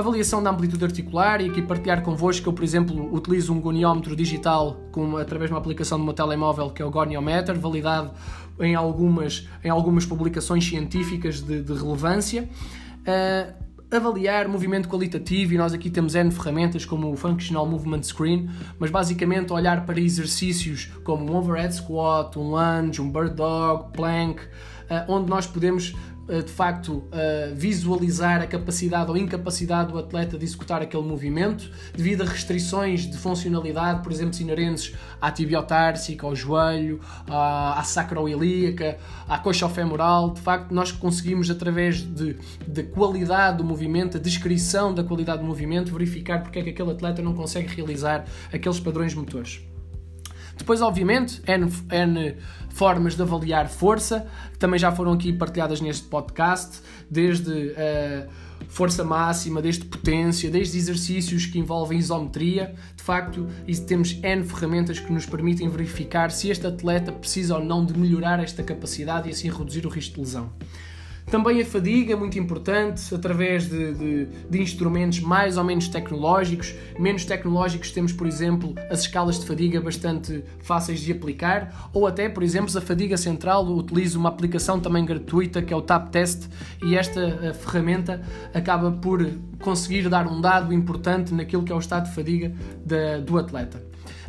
avaliação 0.00 0.42
da 0.42 0.50
amplitude 0.50 0.84
articular 0.84 1.40
e 1.40 1.50
aqui 1.50 1.60
partilhar 1.60 2.02
convosco 2.02 2.42
que 2.42 2.48
eu, 2.48 2.52
por 2.52 2.62
exemplo, 2.62 3.12
utilizo 3.14 3.52
um 3.52 3.60
goniómetro 3.60 4.14
digital 4.14 4.76
com, 4.92 5.16
através 5.16 5.50
de 5.50 5.54
uma 5.54 5.60
aplicação 5.60 5.98
do 5.98 6.04
meu 6.04 6.14
telemóvel 6.14 6.70
que 6.70 6.80
é 6.80 6.84
o 6.84 6.90
Goniometer, 6.90 7.58
validado 7.58 8.12
em 8.60 8.74
algumas, 8.74 9.48
em 9.62 9.68
algumas 9.70 10.06
publicações 10.06 10.64
científicas 10.64 11.40
de, 11.40 11.62
de 11.62 11.72
relevância. 11.72 12.48
Uh, 13.00 13.68
avaliar 13.90 14.46
movimento 14.48 14.88
qualitativo 14.88 15.54
e 15.54 15.56
nós 15.56 15.72
aqui 15.72 15.88
temos 15.88 16.14
N 16.14 16.30
ferramentas 16.30 16.84
como 16.84 17.10
o 17.10 17.16
Functional 17.16 17.66
Movement 17.66 18.02
Screen, 18.02 18.50
mas 18.78 18.90
basicamente 18.90 19.52
olhar 19.52 19.86
para 19.86 19.98
exercícios 19.98 20.90
como 21.04 21.32
um 21.32 21.36
overhead 21.36 21.74
squat, 21.74 22.38
um 22.38 22.50
lunge, 22.50 23.00
um 23.00 23.10
bird 23.10 23.34
dog, 23.34 23.92
plank, 23.92 24.42
uh, 24.42 25.10
onde 25.10 25.30
nós 25.30 25.46
podemos 25.46 25.94
de 26.28 26.52
facto 26.52 27.04
visualizar 27.54 28.42
a 28.42 28.46
capacidade 28.46 29.10
ou 29.10 29.16
incapacidade 29.16 29.92
do 29.92 29.98
atleta 29.98 30.36
de 30.36 30.44
executar 30.44 30.82
aquele 30.82 31.02
movimento 31.02 31.70
devido 31.96 32.22
a 32.22 32.26
restrições 32.26 33.10
de 33.10 33.16
funcionalidade, 33.16 34.02
por 34.02 34.12
exemplo, 34.12 34.38
inerentes 34.40 34.94
à 35.20 35.30
tibiotársica, 35.30 36.26
ao 36.26 36.36
joelho, 36.36 37.00
à, 37.26 37.80
à 37.80 37.82
sacroilíaca, 37.82 38.98
à 39.26 39.38
coxa 39.38 39.68
femoral. 39.68 40.32
De 40.32 40.40
facto, 40.40 40.72
nós 40.72 40.92
conseguimos, 40.92 41.50
através 41.50 42.02
de, 42.02 42.36
de 42.66 42.82
qualidade 42.82 43.56
do 43.58 43.64
movimento, 43.64 44.18
a 44.18 44.20
descrição 44.20 44.92
da 44.92 45.02
qualidade 45.02 45.40
do 45.40 45.46
movimento, 45.46 45.92
verificar 45.92 46.42
porque 46.42 46.58
é 46.58 46.62
que 46.62 46.70
aquele 46.70 46.90
atleta 46.90 47.22
não 47.22 47.34
consegue 47.34 47.74
realizar 47.74 48.24
aqueles 48.52 48.78
padrões 48.78 49.14
motores. 49.14 49.60
Depois, 50.56 50.82
obviamente, 50.82 51.40
N 51.46 52.36
formas 52.78 53.16
de 53.16 53.22
avaliar 53.22 53.68
força, 53.68 54.24
que 54.52 54.58
também 54.58 54.78
já 54.78 54.92
foram 54.92 55.12
aqui 55.12 55.32
partilhadas 55.32 55.80
neste 55.80 56.06
podcast, 56.06 56.80
desde 57.10 57.50
uh, 57.50 58.28
força 58.68 59.02
máxima, 59.02 59.60
desde 59.60 59.84
potência, 59.84 60.48
desde 60.48 60.78
exercícios 60.78 61.44
que 61.44 61.58
envolvem 61.58 61.98
isometria. 61.98 62.76
De 62.96 63.02
facto, 63.02 63.48
temos 63.88 64.22
N 64.22 64.44
ferramentas 64.44 65.00
que 65.00 65.12
nos 65.12 65.26
permitem 65.26 65.68
verificar 65.68 66.30
se 66.30 66.50
este 66.50 66.68
atleta 66.68 67.10
precisa 67.10 67.56
ou 67.56 67.64
não 67.64 67.84
de 67.84 67.98
melhorar 67.98 68.38
esta 68.38 68.62
capacidade 68.62 69.28
e 69.28 69.32
assim 69.32 69.50
reduzir 69.50 69.84
o 69.84 69.88
risco 69.88 70.14
de 70.14 70.20
lesão. 70.20 70.52
Também 71.30 71.60
a 71.60 71.64
fadiga, 71.64 72.16
muito 72.16 72.38
importante, 72.38 73.14
através 73.14 73.68
de, 73.68 73.92
de, 73.92 74.26
de, 74.48 74.62
instrumentos 74.62 75.20
mais 75.20 75.58
ou 75.58 75.64
menos 75.64 75.86
tecnológicos. 75.86 76.74
Menos 76.98 77.26
tecnológicos 77.26 77.90
temos, 77.90 78.12
por 78.12 78.26
exemplo, 78.26 78.74
as 78.90 79.00
escalas 79.00 79.38
de 79.38 79.46
fadiga 79.46 79.78
bastante 79.78 80.42
fáceis 80.60 81.00
de 81.00 81.12
aplicar, 81.12 81.90
ou 81.92 82.06
até, 82.06 82.30
por 82.30 82.42
exemplo, 82.42 82.76
a 82.76 82.80
fadiga 82.80 83.18
central 83.18 83.66
utiliza 83.66 84.18
uma 84.18 84.30
aplicação 84.30 84.80
também 84.80 85.04
gratuita 85.04 85.60
que 85.60 85.72
é 85.72 85.76
o 85.76 85.82
Tap 85.82 86.10
Test 86.10 86.48
e 86.82 86.96
esta 86.96 87.52
ferramenta 87.52 88.22
acaba 88.54 88.90
por 88.90 89.26
conseguir 89.60 90.08
dar 90.08 90.26
um 90.26 90.40
dado 90.40 90.72
importante 90.72 91.34
naquilo 91.34 91.62
que 91.62 91.72
é 91.72 91.74
o 91.74 91.78
estado 91.78 92.08
de 92.08 92.14
fadiga 92.14 92.52
do 93.26 93.38
atleta. 93.38 93.82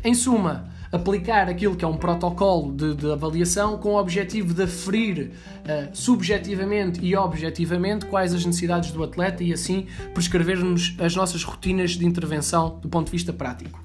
Em 0.03 0.13
suma, 0.13 0.69
aplicar 0.91 1.47
aquilo 1.47 1.75
que 1.75 1.85
é 1.85 1.87
um 1.87 1.97
protocolo 1.97 2.71
de, 2.73 2.95
de 2.95 3.11
avaliação 3.11 3.77
com 3.77 3.89
o 3.89 3.99
objetivo 3.99 4.53
de 4.53 4.63
aferir 4.63 5.31
uh, 5.31 5.89
subjetivamente 5.93 6.99
e 7.03 7.15
objetivamente 7.15 8.05
quais 8.05 8.33
as 8.33 8.43
necessidades 8.45 8.91
do 8.91 9.03
atleta 9.03 9.43
e 9.43 9.53
assim 9.53 9.87
prescrever-nos 10.13 10.95
as 10.99 11.15
nossas 11.15 11.43
rotinas 11.43 11.91
de 11.91 12.05
intervenção 12.05 12.79
do 12.81 12.89
ponto 12.89 13.05
de 13.05 13.11
vista 13.11 13.31
prático. 13.31 13.79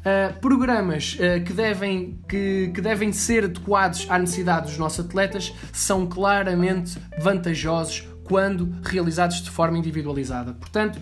Uh, 0.00 0.38
programas 0.40 1.16
uh, 1.16 1.44
que, 1.44 1.52
devem, 1.52 2.18
que, 2.26 2.70
que 2.74 2.80
devem 2.80 3.12
ser 3.12 3.44
adequados 3.44 4.06
à 4.08 4.18
necessidade 4.18 4.66
dos 4.66 4.78
nossos 4.78 5.04
atletas 5.04 5.52
são 5.72 6.06
claramente 6.06 6.98
vantajosos 7.18 8.09
quando 8.30 8.72
realizados 8.84 9.42
de 9.42 9.50
forma 9.50 9.76
individualizada. 9.76 10.52
Portanto, 10.52 11.00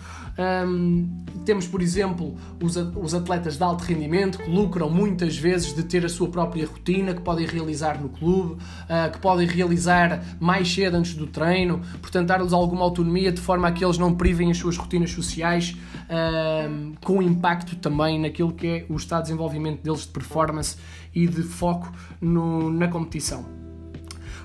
um, 0.67 1.27
temos, 1.45 1.67
por 1.67 1.83
exemplo, 1.83 2.35
os, 2.59 3.15
atletas 3.15 3.59
de 3.59 3.63
alto 3.63 3.85
rendimento 3.85 4.39
que 4.39 4.51
lucram 4.51 4.89
muitas 4.89 5.37
vezes 5.37 5.75
de 5.75 5.83
ter 5.83 6.07
a 6.07 6.09
sua 6.09 6.31
própria 6.31 6.67
rotina, 6.67 7.13
que 7.13 7.21
podem 7.21 7.47
realizar 7.47 8.01
no 8.01 8.09
clube, 8.09 8.55
uh, 8.55 9.13
que 9.13 9.19
podem 9.19 9.47
realizar 9.47 10.25
mais 10.41 10.73
cedo 10.73 10.97
antes 10.97 11.13
do 11.13 11.27
treino, 11.27 11.83
portanto, 12.01 12.29
dar-lhes 12.29 12.55
alguma 12.55 12.83
autonomia 12.83 13.31
de 13.31 13.43
forma 13.43 13.69
a 13.69 13.73
que 13.73 13.85
eles 13.85 13.99
não 13.99 14.15
privem 14.15 14.51
as 14.51 14.57
suas 14.57 14.79
rotinas 14.79 15.11
sociais, 15.11 15.77
uh, 16.05 16.97
com 17.05 17.23
impacto 17.23 17.77
também 17.77 18.19
naquilo 18.19 18.55
que 18.55 18.67
é 18.67 18.87
o 18.89 18.97
estado 18.97 19.25
de 19.25 19.29
desenvolvimento 19.29 19.83
deles 19.83 20.01
de 20.01 20.09
performance 20.09 20.79
e 21.15 21.27
de 21.27 21.43
foco 21.43 21.93
no, 22.23 22.71
na 22.71 22.89
competição. 22.89 23.45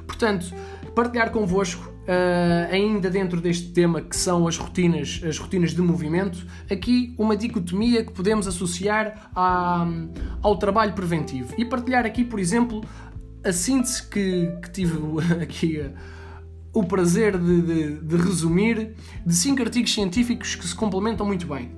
Portanto, 0.05 0.53
partilhar 0.93 1.31
convosco 1.31 1.92
Uh, 2.03 2.69
ainda 2.69 3.09
dentro 3.09 3.39
deste 3.39 3.69
tema 3.69 4.01
que 4.01 4.15
são 4.17 4.45
as 4.45 4.57
rotinas, 4.57 5.21
as 5.25 5.37
rotinas 5.37 5.71
de 5.71 5.81
movimento, 5.81 6.45
aqui 6.69 7.15
uma 7.17 7.33
dicotomia 7.33 8.03
que 8.03 8.11
podemos 8.11 8.45
associar 8.45 9.31
à, 9.33 9.87
ao 10.41 10.57
trabalho 10.57 10.91
preventivo 10.91 11.53
e 11.57 11.63
partilhar 11.63 12.05
aqui, 12.05 12.25
por 12.25 12.39
exemplo, 12.39 12.83
a 13.41 13.53
síntese 13.53 14.05
que, 14.05 14.51
que 14.61 14.71
tive 14.71 14.97
aqui 15.41 15.81
o 16.73 16.83
prazer 16.83 17.37
de, 17.37 17.61
de, 17.61 17.99
de, 18.01 18.15
resumir 18.17 18.95
de 19.25 19.33
cinco 19.33 19.61
artigos 19.61 19.93
científicos 19.93 20.55
que 20.55 20.67
se 20.67 20.75
complementam 20.75 21.25
muito 21.25 21.47
bem. 21.47 21.71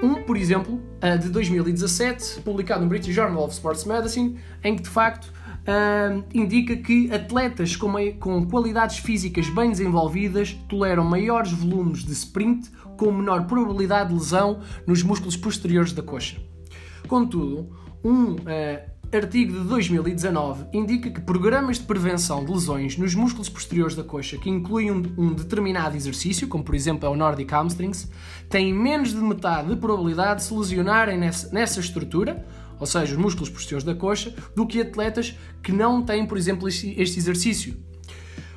Um, 0.00 0.22
por 0.22 0.36
exemplo, 0.36 0.80
de 1.20 1.28
2017, 1.30 2.42
publicado 2.42 2.82
no 2.82 2.88
British 2.88 3.12
Journal 3.12 3.42
of 3.42 3.52
Sports 3.52 3.84
Medicine, 3.84 4.38
em 4.62 4.76
que 4.76 4.82
de 4.82 4.88
facto 4.88 5.32
uh, 5.68 6.24
indica 6.32 6.76
que 6.76 7.12
atletas 7.12 7.76
com, 7.76 7.92
com 8.18 8.46
qualidades 8.46 8.98
físicas 8.98 9.48
bem 9.50 9.70
desenvolvidas 9.70 10.54
toleram 10.68 11.04
maiores 11.04 11.52
volumes 11.52 12.04
de 12.04 12.12
sprint 12.12 12.70
com 12.96 13.12
menor 13.12 13.46
probabilidade 13.46 14.08
de 14.08 14.14
lesão 14.14 14.60
nos 14.86 15.02
músculos 15.02 15.36
posteriores 15.36 15.92
da 15.92 16.02
coxa. 16.02 16.38
Contudo, 17.06 17.70
um 18.02 18.32
uh, 18.32 19.16
artigo 19.16 19.52
de 19.52 19.68
2019 19.68 20.66
indica 20.72 21.10
que 21.10 21.20
programas 21.20 21.78
de 21.78 21.84
prevenção 21.84 22.44
de 22.44 22.52
lesões 22.52 22.96
nos 22.96 23.14
músculos 23.14 23.48
posteriores 23.48 23.94
da 23.94 24.02
coxa, 24.02 24.36
que 24.36 24.50
incluem 24.50 24.90
um, 24.90 25.02
um, 25.16 25.32
determinado 25.32 25.96
exercício, 25.96 26.48
como 26.48 26.64
por 26.64 26.74
exemplo 26.74 27.06
é 27.06 27.10
o 27.10 27.16
Nordic 27.16 27.52
Hamstrings, 27.52 28.10
têm 28.50 28.72
menos 28.74 29.10
de 29.10 29.20
metade 29.20 29.68
de 29.68 29.76
probabilidade 29.76 30.40
de 30.40 30.46
se 30.46 30.54
lesionarem 30.54 31.18
nessa, 31.18 31.50
nessa 31.52 31.80
estrutura, 31.80 32.44
ou 32.78 32.86
seja, 32.86 33.12
os 33.12 33.18
músculos 33.18 33.48
posteriores 33.48 33.84
da 33.84 33.94
coxa, 33.94 34.34
do 34.54 34.66
que 34.66 34.80
atletas 34.80 35.36
que 35.62 35.72
não 35.72 36.02
têm, 36.02 36.26
por 36.26 36.38
exemplo, 36.38 36.68
este 36.68 36.96
exercício. 36.96 37.76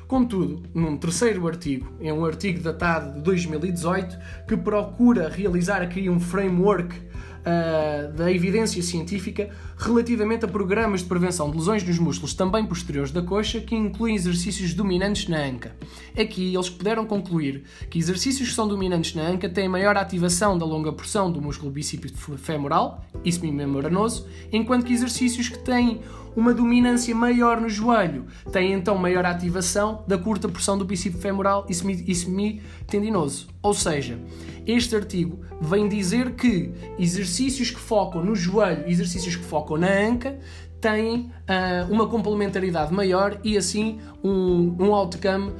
Contudo, 0.06 0.62
num 0.74 0.96
terceiro 0.98 1.46
artigo, 1.48 1.90
é 1.98 2.12
um 2.12 2.24
artigo 2.24 2.60
datado 2.60 3.14
de 3.14 3.22
2018, 3.22 4.18
que 4.46 4.56
procura 4.56 5.28
realizar 5.28 5.80
aqui 5.80 6.10
um 6.10 6.20
framework 6.20 6.94
uh, 6.94 8.12
da 8.12 8.30
evidência 8.30 8.82
científica 8.82 9.48
relativamente 9.82 10.44
a 10.44 10.48
programas 10.48 11.00
de 11.00 11.06
prevenção 11.06 11.50
de 11.50 11.56
lesões 11.56 11.82
nos 11.82 11.98
músculos 11.98 12.34
também 12.34 12.64
posteriores 12.64 13.10
da 13.10 13.20
coxa 13.20 13.60
que 13.60 13.74
incluem 13.74 14.14
exercícios 14.14 14.72
dominantes 14.74 15.26
na 15.26 15.38
anca. 15.38 15.74
Aqui 16.16 16.54
eles 16.54 16.70
puderam 16.70 17.04
concluir 17.04 17.64
que 17.90 17.98
exercícios 17.98 18.50
que 18.50 18.54
são 18.54 18.68
dominantes 18.68 19.14
na 19.14 19.22
anca 19.22 19.48
têm 19.48 19.68
maior 19.68 19.96
ativação 19.96 20.56
da 20.56 20.64
longa 20.64 20.92
porção 20.92 21.32
do 21.32 21.42
músculo 21.42 21.72
bíceps 21.72 22.12
femoral, 22.38 23.04
isquiomembranoso, 23.24 24.28
enquanto 24.52 24.84
que 24.84 24.92
exercícios 24.92 25.48
que 25.48 25.58
têm 25.58 26.00
uma 26.34 26.54
dominância 26.54 27.14
maior 27.14 27.60
no 27.60 27.68
joelho 27.68 28.24
têm 28.50 28.72
então 28.72 28.96
maior 28.96 29.24
ativação 29.26 30.02
da 30.06 30.16
curta 30.16 30.48
porção 30.48 30.78
do 30.78 30.84
bíceps 30.84 31.20
femoral 31.20 31.66
semitendinoso. 31.68 33.48
Ou 33.62 33.74
seja, 33.74 34.18
este 34.66 34.94
artigo 34.94 35.40
vem 35.60 35.88
dizer 35.88 36.34
que 36.34 36.72
exercícios 36.98 37.70
que 37.70 37.80
focam 37.80 38.24
no 38.24 38.34
joelho, 38.34 38.88
exercícios 38.88 39.36
que 39.36 39.44
focam 39.44 39.71
na 39.78 39.88
anca, 39.88 40.38
têm 40.82 41.30
uh, 41.48 41.90
uma 41.90 42.08
complementaridade 42.08 42.92
maior 42.92 43.38
e 43.44 43.56
assim 43.56 44.00
um, 44.22 44.74
um 44.78 44.92
outcome 44.92 45.50
uh, 45.50 45.54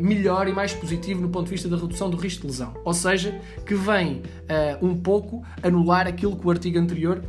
melhor 0.00 0.48
e 0.48 0.52
mais 0.52 0.74
positivo 0.74 1.22
no 1.22 1.28
ponto 1.28 1.44
de 1.44 1.52
vista 1.52 1.68
da 1.68 1.76
redução 1.76 2.10
do 2.10 2.16
risco 2.16 2.42
de 2.42 2.48
lesão. 2.48 2.74
Ou 2.84 2.92
seja, 2.92 3.40
que 3.64 3.74
vem 3.74 4.16
uh, 4.16 4.84
um 4.84 4.96
pouco 4.96 5.44
anular 5.62 6.08
aquilo 6.08 6.36
que 6.36 6.46
o 6.46 6.50
artigo 6.50 6.78
anterior 6.78 7.22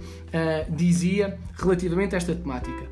dizia 0.69 1.39
relativamente 1.55 2.13
a 2.13 2.17
esta 2.17 2.35
temática. 2.35 2.87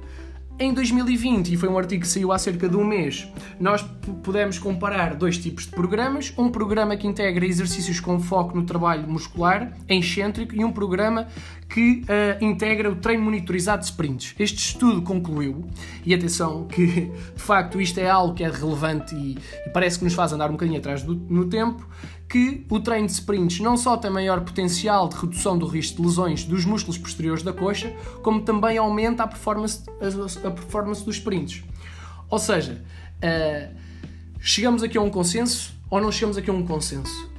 Em 0.59 0.73
2020, 0.73 1.53
e 1.53 1.57
foi 1.57 1.69
um 1.69 1.77
artigo 1.77 2.01
que 2.01 2.07
saiu 2.07 2.31
há 2.31 2.39
cerca 2.39 2.67
de 2.67 2.75
um 2.75 2.83
mês, 2.83 3.31
nós 3.59 3.83
pudemos 4.23 4.57
comparar 4.57 5.13
dois 5.13 5.37
tipos 5.37 5.65
de 5.65 5.69
programas. 5.69 6.33
Um 6.35 6.49
programa 6.49 6.97
que 6.97 7.05
integra 7.05 7.45
exercícios 7.45 7.99
com 7.99 8.19
foco 8.19 8.57
no 8.57 8.65
trabalho 8.65 9.07
muscular, 9.07 9.71
excêntrico, 9.87 10.55
e 10.55 10.65
um 10.65 10.71
programa 10.71 11.27
que 11.69 12.01
uh, 12.01 12.43
integra 12.43 12.89
o 12.89 12.95
treino 12.95 13.23
monitorizado 13.23 13.81
de 13.81 13.89
sprints. 13.89 14.33
Este 14.39 14.57
estudo 14.57 15.03
concluiu, 15.03 15.67
e 16.03 16.11
atenção 16.11 16.65
que 16.65 16.87
de 16.87 17.41
facto 17.41 17.79
isto 17.79 17.99
é 17.99 18.09
algo 18.09 18.33
que 18.33 18.43
é 18.43 18.49
relevante 18.49 19.13
e, 19.15 19.37
e 19.63 19.69
parece 19.69 19.99
que 19.99 20.05
nos 20.05 20.15
faz 20.15 20.33
andar 20.33 20.49
um 20.49 20.53
bocadinho 20.53 20.79
atrás 20.79 21.03
do, 21.03 21.13
no 21.13 21.45
tempo, 21.45 21.87
que 22.29 22.65
o 22.69 22.79
treino 22.79 23.07
de 23.07 23.13
sprints 23.13 23.59
não 23.59 23.77
só 23.77 23.95
tem 23.95 24.11
maior 24.11 24.41
potencial 24.41 25.07
de 25.07 25.15
redução 25.15 25.57
do 25.57 25.65
risco 25.65 26.01
de 26.01 26.07
lesões 26.07 26.43
dos 26.43 26.65
músculos 26.65 26.97
posteriores 26.97 27.41
da 27.41 27.53
coxa, 27.53 27.95
como 28.21 28.41
também 28.41 28.77
aumenta 28.77 29.23
a 29.23 29.27
performance, 29.27 29.83
a, 30.43 30.51
performance 30.51 31.05
dos 31.05 31.15
sprints. 31.15 31.63
Ou 32.29 32.37
seja, 32.37 32.83
uh, 33.23 33.75
chegamos 34.39 34.83
aqui 34.83 34.97
a 34.97 35.01
um 35.01 35.09
consenso 35.09 35.73
ou 35.89 36.01
não 36.01 36.11
chegamos 36.11 36.37
aqui 36.37 36.49
a 36.49 36.53
um 36.53 36.65
consenso? 36.65 37.29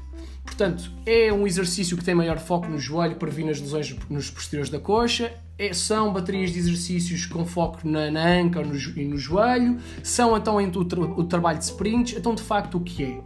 Portanto, 0.42 0.90
é 1.04 1.30
um 1.30 1.46
exercício 1.46 1.94
que 1.96 2.02
tem 2.02 2.14
maior 2.14 2.38
foco 2.38 2.66
no 2.66 2.78
joelho 2.78 3.16
para 3.16 3.30
vir 3.30 3.44
nas 3.44 3.60
lesões 3.60 3.94
nos 4.08 4.30
posteriores 4.30 4.70
da 4.70 4.80
coxa, 4.80 5.30
é, 5.58 5.74
são 5.74 6.12
baterias 6.12 6.50
de 6.50 6.58
exercícios 6.58 7.26
com 7.26 7.44
foco 7.44 7.86
na, 7.86 8.10
na 8.10 8.26
anca 8.26 8.62
e 8.62 9.04
no 9.04 9.18
joelho, 9.18 9.78
são 10.02 10.34
então 10.36 10.56
o, 10.56 10.84
tra 10.84 11.00
o 11.00 11.24
trabalho 11.24 11.58
de 11.58 11.64
sprints, 11.64 12.16
então 12.16 12.34
de 12.34 12.42
facto 12.42 12.78
o 12.78 12.80
que 12.80 13.04
é? 13.04 13.20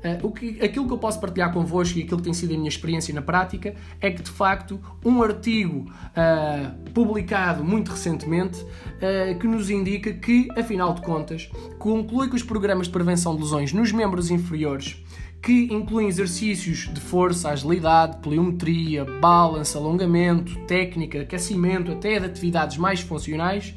Uh, 0.00 0.26
o 0.26 0.32
que, 0.32 0.58
aquilo 0.62 0.86
que 0.86 0.92
eu 0.92 0.98
posso 0.98 1.20
partilhar 1.20 1.52
convosco 1.52 1.98
e 1.98 2.02
aquilo 2.02 2.16
que 2.18 2.24
tem 2.24 2.32
sido 2.32 2.54
a 2.54 2.56
minha 2.56 2.68
experiência 2.68 3.12
na 3.12 3.20
prática 3.20 3.74
é 4.00 4.10
que, 4.10 4.22
de 4.22 4.30
facto, 4.30 4.80
um 5.04 5.22
artigo 5.22 5.90
uh, 5.90 6.90
publicado 6.92 7.62
muito 7.62 7.90
recentemente 7.90 8.62
uh, 8.62 9.38
que 9.38 9.46
nos 9.46 9.68
indica 9.68 10.12
que, 10.12 10.48
afinal 10.56 10.94
de 10.94 11.02
contas, 11.02 11.50
conclui 11.78 12.28
que 12.28 12.36
os 12.36 12.42
programas 12.42 12.86
de 12.86 12.92
prevenção 12.92 13.36
de 13.36 13.42
lesões 13.42 13.72
nos 13.72 13.92
membros 13.92 14.30
inferiores 14.30 15.02
que 15.42 15.68
incluem 15.72 16.06
exercícios 16.06 16.90
de 16.92 17.00
força, 17.00 17.50
agilidade, 17.50 18.18
pliometria, 18.18 19.04
balance, 19.20 19.76
alongamento, 19.76 20.54
técnica, 20.66 21.22
aquecimento, 21.22 21.92
até 21.92 22.18
de 22.18 22.26
atividades 22.26 22.76
mais 22.76 23.00
funcionais, 23.00 23.74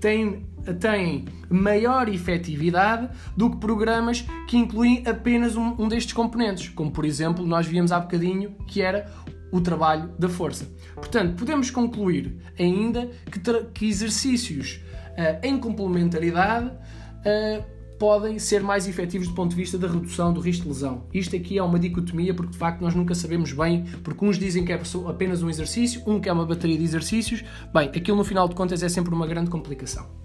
têm, 0.00 0.44
têm 0.72 1.26
maior 1.48 2.08
efetividade 2.08 3.08
do 3.36 3.50
que 3.50 3.56
programas 3.56 4.24
que 4.48 4.56
incluem 4.56 5.02
apenas 5.06 5.56
um, 5.56 5.74
um 5.78 5.88
destes 5.88 6.12
componentes, 6.12 6.68
como 6.68 6.90
por 6.90 7.04
exemplo 7.04 7.46
nós 7.46 7.66
víamos 7.66 7.92
há 7.92 8.00
bocadinho 8.00 8.54
que 8.66 8.80
era 8.80 9.10
o 9.50 9.60
trabalho 9.60 10.10
da 10.18 10.28
força. 10.28 10.68
Portanto, 10.96 11.36
podemos 11.36 11.70
concluir 11.70 12.36
ainda 12.58 13.08
que, 13.30 13.38
que 13.72 13.86
exercícios 13.86 14.80
uh, 15.12 15.46
em 15.46 15.58
complementaridade 15.58 16.66
uh, 16.66 17.64
podem 17.98 18.38
ser 18.38 18.62
mais 18.62 18.88
efetivos 18.88 19.28
do 19.28 19.34
ponto 19.34 19.50
de 19.50 19.56
vista 19.56 19.78
da 19.78 19.86
redução 19.86 20.32
do 20.32 20.40
risco 20.40 20.64
de 20.64 20.68
lesão. 20.70 21.04
Isto 21.12 21.36
aqui 21.36 21.56
é 21.56 21.62
uma 21.62 21.78
dicotomia 21.78 22.34
porque 22.34 22.52
de 22.52 22.58
facto 22.58 22.80
nós 22.80 22.94
nunca 22.94 23.14
sabemos 23.14 23.52
bem, 23.52 23.84
porque 24.02 24.24
uns 24.24 24.38
dizem 24.38 24.64
que 24.64 24.72
é 24.72 24.80
apenas 25.06 25.42
um 25.42 25.48
exercício, 25.48 26.02
um 26.06 26.20
que 26.20 26.28
é 26.28 26.32
uma 26.32 26.44
bateria 26.44 26.76
de 26.76 26.84
exercícios. 26.84 27.44
Bem, 27.72 27.88
aquilo 27.88 28.16
no 28.16 28.24
final 28.24 28.48
de 28.48 28.54
contas 28.54 28.82
é 28.82 28.88
sempre 28.88 29.14
uma 29.14 29.26
grande 29.26 29.50
complicação. 29.50 30.23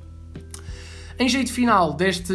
Em 1.20 1.28
jeito 1.28 1.52
final 1.52 1.94
deste, 1.94 2.34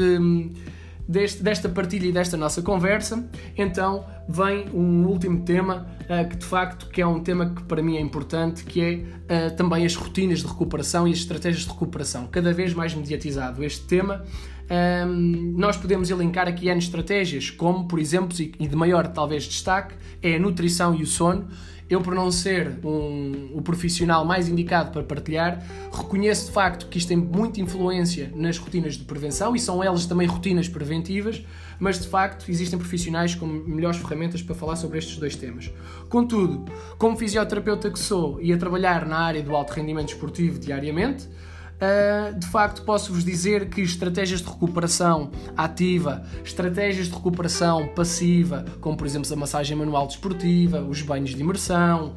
deste, 1.09 1.43
desta 1.43 1.71
partilha 1.71 2.07
e 2.07 2.13
desta 2.13 2.37
nossa 2.37 2.61
conversa, 2.61 3.27
então 3.57 4.05
vem 4.29 4.69
um 4.75 5.07
último 5.07 5.43
tema 5.43 5.87
uh, 6.03 6.29
que 6.29 6.37
de 6.37 6.45
facto 6.45 6.91
que 6.91 7.01
é 7.01 7.07
um 7.07 7.21
tema 7.21 7.47
que 7.47 7.63
para 7.63 7.83
mim 7.83 7.97
é 7.97 8.01
importante, 8.01 8.63
que 8.63 8.81
é 8.83 9.47
uh, 9.47 9.57
também 9.57 9.87
as 9.87 9.95
rotinas 9.95 10.41
de 10.41 10.47
recuperação 10.47 11.09
e 11.09 11.13
as 11.13 11.19
estratégias 11.19 11.65
de 11.65 11.71
recuperação. 11.71 12.27
Cada 12.27 12.53
vez 12.53 12.75
mais 12.75 12.95
mediatizado 12.95 13.65
este 13.65 13.87
tema 13.87 14.23
um, 14.71 15.55
nós 15.57 15.77
podemos 15.77 16.11
elencar 16.11 16.49
aqui 16.49 16.69
N 16.69 16.79
estratégias, 16.79 17.51
como 17.51 17.87
por 17.87 17.99
exemplo, 17.99 18.37
e 18.39 18.67
de 18.67 18.77
maior 18.77 19.07
talvez 19.09 19.45
destaque, 19.45 19.95
é 20.23 20.37
a 20.37 20.39
nutrição 20.39 20.95
e 20.95 21.03
o 21.03 21.07
sono. 21.07 21.49
Eu, 21.89 22.01
por 22.01 22.15
não 22.15 22.31
ser 22.31 22.79
um, 22.83 23.51
o 23.55 23.61
profissional 23.61 24.25
mais 24.25 24.49
indicado 24.49 24.91
para 24.91 25.03
partilhar, 25.03 25.63
reconheço 25.93 26.47
de 26.47 26.53
facto 26.53 26.89
que 26.89 26.97
isto 26.97 27.09
tem 27.09 27.17
muita 27.17 27.61
influência 27.61 28.33
nas 28.35 28.57
rotinas 28.57 28.95
de 28.95 29.05
prevenção 29.05 29.55
e 29.55 29.61
são 29.61 29.85
elas 29.85 30.07
também 30.07 30.27
rotinas 30.27 30.67
preventivas, 30.67 31.45
mas 31.79 32.01
de 32.01 32.09
facto 32.09 32.51
existem 32.51 32.79
profissionais 32.79 33.35
com 33.35 33.47
melhores 33.47 33.99
ferramentas 33.99 34.41
para 34.41 34.55
falar 34.55 34.77
sobre 34.77 34.99
estes 34.99 35.19
dois 35.19 35.37
temas. 35.37 35.71
Contudo, 36.09 36.65
como 36.97 37.17
fisioterapeuta 37.17 37.91
que 37.91 37.99
sou 37.99 38.41
e 38.41 38.53
a 38.53 38.57
trabalhar 38.57 39.07
na 39.07 39.19
área 39.19 39.43
do 39.43 39.55
alto 39.55 39.73
rendimento 39.73 40.09
esportivo 40.09 40.59
diariamente, 40.59 41.29
Uh, 41.75 42.39
de 42.39 42.47
facto, 42.47 42.83
posso-vos 42.83 43.25
dizer 43.25 43.69
que 43.69 43.81
estratégias 43.81 44.41
de 44.41 44.49
recuperação 44.49 45.31
ativa, 45.57 46.25
estratégias 46.45 47.09
de 47.09 47.13
recuperação 47.15 47.89
passiva, 47.89 48.65
como 48.81 48.97
por 48.97 49.07
exemplo 49.07 49.31
a 49.33 49.37
massagem 49.37 49.77
manual 49.77 50.07
desportiva, 50.07 50.81
os 50.81 51.03
banhos 51.03 51.31
de 51.31 51.41
imersão, 51.41 52.15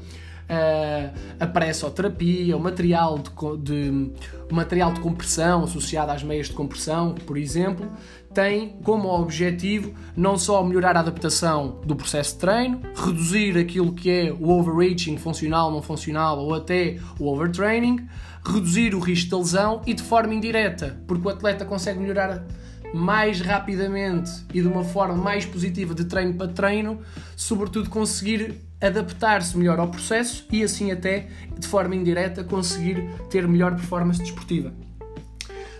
uh, 0.47 1.13
a 1.39 1.47
pressoterapia, 1.47 2.55
o 2.55 2.59
material 2.59 3.19
de, 3.19 3.31
de, 4.47 4.53
material 4.53 4.93
de 4.93 4.99
compressão 4.99 5.63
associado 5.63 6.11
às 6.11 6.23
meias 6.23 6.47
de 6.47 6.53
compressão, 6.53 7.13
por 7.25 7.37
exemplo, 7.37 7.91
tem 8.33 8.77
como 8.83 9.09
objetivo 9.09 9.93
não 10.15 10.37
só 10.37 10.63
melhorar 10.63 10.95
a 10.95 10.99
adaptação 10.99 11.79
do 11.83 11.95
processo 11.95 12.33
de 12.33 12.39
treino, 12.39 12.81
reduzir 12.95 13.57
aquilo 13.57 13.93
que 13.93 14.09
é 14.09 14.31
o 14.31 14.49
overreaching 14.49 15.17
funcional, 15.17 15.71
não 15.71 15.81
funcional 15.81 16.39
ou 16.39 16.53
até 16.53 16.97
o 17.19 17.27
overtraining, 17.27 18.07
reduzir 18.51 18.95
o 18.95 18.99
risco 18.99 19.29
de 19.29 19.35
lesão 19.35 19.81
e 19.85 19.93
de 19.93 20.03
forma 20.03 20.33
indireta, 20.33 20.99
porque 21.07 21.27
o 21.27 21.29
atleta 21.29 21.65
consegue 21.65 21.99
melhorar 21.99 22.45
mais 22.93 23.41
rapidamente 23.41 24.31
e 24.53 24.61
de 24.61 24.67
uma 24.67 24.83
forma 24.83 25.15
mais 25.15 25.45
positiva 25.45 25.93
de 25.93 26.05
treino 26.05 26.33
para 26.33 26.47
treino, 26.47 27.01
sobretudo 27.35 27.89
conseguir 27.89 28.55
adaptar-se 28.79 29.57
melhor 29.57 29.79
ao 29.79 29.89
processo 29.89 30.45
e 30.51 30.63
assim 30.63 30.91
até 30.91 31.27
de 31.57 31.67
forma 31.67 31.95
indireta 31.95 32.43
conseguir 32.43 33.03
ter 33.29 33.47
melhor 33.47 33.75
performance 33.75 34.21
desportiva. 34.21 34.73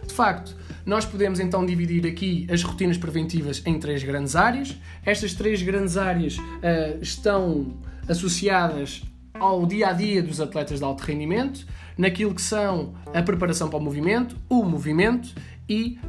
De 0.05 0.13
facto, 0.13 0.55
nós 0.85 1.05
podemos 1.05 1.39
então 1.39 1.65
dividir 1.65 2.07
aqui 2.07 2.47
as 2.49 2.63
rotinas 2.63 2.97
preventivas 2.97 3.61
em 3.65 3.77
três 3.79 4.03
grandes 4.03 4.35
áreas. 4.35 4.75
Estas 5.05 5.33
três 5.33 5.61
grandes 5.61 5.97
áreas 5.97 6.37
uh, 6.37 7.01
estão 7.01 7.77
associadas 8.07 9.03
ao 9.33 9.65
dia 9.65 9.89
a 9.89 9.93
dia 9.93 10.23
dos 10.23 10.39
atletas 10.39 10.79
de 10.79 10.85
alto 10.85 11.03
rendimento, 11.03 11.67
naquilo 11.97 12.33
que 12.33 12.41
são 12.41 12.93
a 13.13 13.21
preparação 13.21 13.69
para 13.69 13.79
o 13.79 13.81
movimento, 13.81 14.37
o 14.49 14.63
movimento 14.63 15.33
e 15.69 15.99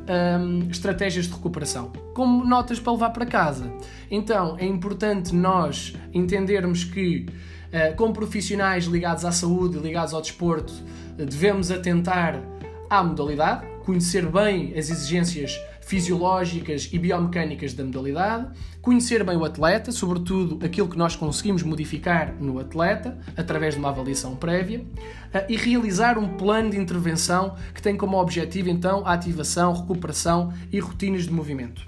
um, 0.41 0.71
estratégias 0.71 1.27
de 1.27 1.33
recuperação, 1.33 1.91
como 2.15 2.45
notas 2.45 2.79
para 2.79 2.93
levar 2.93 3.11
para 3.11 3.27
casa. 3.27 3.73
Então 4.11 4.57
é 4.59 4.65
importante 4.65 5.35
nós 5.35 5.97
entendermos 6.13 6.85
que, 6.85 7.27
uh, 7.27 7.97
como 7.97 8.13
profissionais 8.13 8.85
ligados 8.85 9.25
à 9.25 9.33
saúde, 9.33 9.79
ligados 9.79 10.15
ao 10.15 10.21
desporto, 10.21 10.73
devemos 11.17 11.71
atentar 11.71 12.41
à 12.89 13.03
modalidade, 13.03 13.67
conhecer 13.85 14.27
bem 14.27 14.73
as 14.79 14.91
exigências 14.91 15.59
fisiológicas 15.81 16.89
e 16.93 16.99
biomecânicas 16.99 17.73
da 17.73 17.83
modalidade, 17.83 18.51
conhecer 18.89 19.23
bem 19.23 19.37
o 19.37 19.45
atleta, 19.45 19.93
sobretudo 19.93 20.65
aquilo 20.65 20.89
que 20.89 20.97
nós 20.97 21.15
conseguimos 21.15 21.63
modificar 21.63 22.33
no 22.41 22.59
atleta, 22.59 23.19
através 23.37 23.75
de 23.75 23.81
uma 23.81 23.91
avaliação 23.91 24.35
prévia, 24.35 24.83
eh, 25.31 25.45
e 25.47 25.57
realizar 25.59 26.17
um 26.17 26.39
plano 26.39 26.71
de 26.71 26.79
intervenção 26.79 27.55
que 27.75 27.83
tem 27.83 27.99
como 27.99 28.19
objetivo 28.19 28.71
então 28.71 29.07
a 29.07 29.13
ativação, 29.13 29.75
recuperação 29.75 30.55
e 30.73 30.81
rotinas 30.81 31.25
de 31.25 31.31
movimento. 31.31 31.87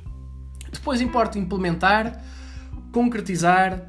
Depois 0.70 1.00
importa 1.00 1.38
implementar, 1.38 2.22
concretizar, 2.92 3.80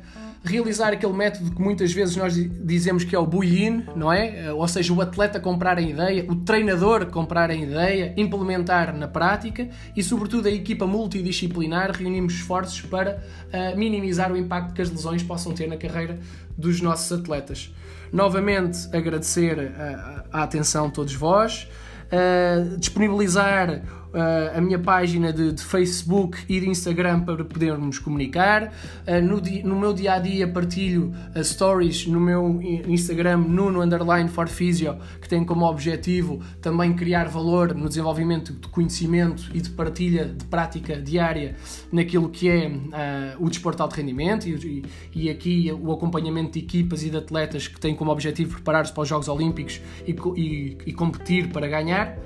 realizar 0.43 0.91
aquele 0.91 1.13
método 1.13 1.51
que 1.51 1.61
muitas 1.61 1.91
vezes 1.91 2.15
nós 2.15 2.33
dizemos 2.33 3.03
que 3.03 3.15
é 3.15 3.19
o 3.19 3.25
buy-in, 3.25 3.85
não 3.95 4.11
é? 4.11 4.51
Ou 4.51 4.67
seja, 4.67 4.91
o 4.91 4.99
atleta 4.99 5.39
comprar 5.39 5.77
a 5.77 5.81
ideia, 5.81 6.25
o 6.27 6.35
treinador 6.35 7.05
comprar 7.07 7.51
a 7.51 7.55
ideia, 7.55 8.13
implementar 8.17 8.95
na 8.95 9.07
prática 9.07 9.69
e, 9.95 10.01
sobretudo, 10.01 10.47
a 10.47 10.51
equipa 10.51 10.87
multidisciplinar 10.87 11.91
reunimos 11.91 12.33
esforços 12.33 12.81
para 12.81 13.21
uh, 13.53 13.77
minimizar 13.77 14.31
o 14.31 14.37
impacto 14.37 14.73
que 14.73 14.81
as 14.81 14.89
lesões 14.89 15.21
possam 15.21 15.53
ter 15.53 15.67
na 15.67 15.77
carreira 15.77 16.19
dos 16.57 16.81
nossos 16.81 17.11
atletas. 17.19 17.71
Novamente, 18.11 18.89
agradecer 18.95 19.71
a, 19.77 20.25
a 20.39 20.43
atenção 20.43 20.87
de 20.87 20.93
todos 20.93 21.13
vós, 21.13 21.67
uh, 22.07 22.77
disponibilizar 22.77 23.83
uh, 24.13 24.57
a 24.57 24.61
minha 24.61 24.79
página 24.79 25.31
de, 25.31 25.51
de, 25.51 25.63
Facebook 25.63 26.37
e 26.47 26.59
de 26.59 26.69
Instagram 26.69 27.21
para 27.21 27.43
podermos 27.43 27.99
comunicar. 27.99 28.73
Uh, 29.07 29.21
no, 29.21 29.41
di, 29.41 29.63
no, 29.63 29.79
meu 29.79 29.93
dia 29.93 30.13
a 30.13 30.19
dia 30.19 30.47
partilho 30.47 31.13
uh, 31.35 31.43
stories 31.43 32.05
no 32.07 32.19
meu 32.19 32.59
Instagram, 32.87 33.37
Nuno 33.37 33.81
Underline 33.81 34.29
for 34.29 34.47
Physio, 34.47 34.97
que 35.21 35.27
tem 35.27 35.43
como 35.43 35.65
objetivo 35.65 36.41
também 36.61 36.93
criar 36.93 37.27
valor 37.27 37.73
no 37.73 37.87
desenvolvimento 37.87 38.53
de 38.53 38.67
conhecimento 38.67 39.49
e 39.53 39.61
de 39.61 39.69
partilha 39.69 40.25
de 40.25 40.45
prática 40.45 41.01
diária 41.01 41.55
naquilo 41.91 42.29
que 42.29 42.49
é 42.49 42.71
o 43.39 43.49
desporto 43.49 43.87
de 43.87 43.95
rendimento 43.95 44.47
e, 44.47 44.83
e, 45.13 45.29
aqui 45.29 45.71
o 45.71 45.91
acompanhamento 45.91 46.51
de 46.51 46.59
equipas 46.59 47.03
e 47.03 47.09
de 47.09 47.17
atletas 47.17 47.67
que 47.67 47.79
têm 47.79 47.95
como 47.95 48.11
objetivo 48.11 48.53
preparar-se 48.53 48.93
para 48.93 49.03
os 49.03 49.09
Jogos 49.09 49.27
Olímpicos 49.27 49.81
e, 50.05 50.15
e, 50.35 50.77
e 50.85 50.93
competir 50.93 51.49
para 51.49 51.67
ganhar. 51.67 52.17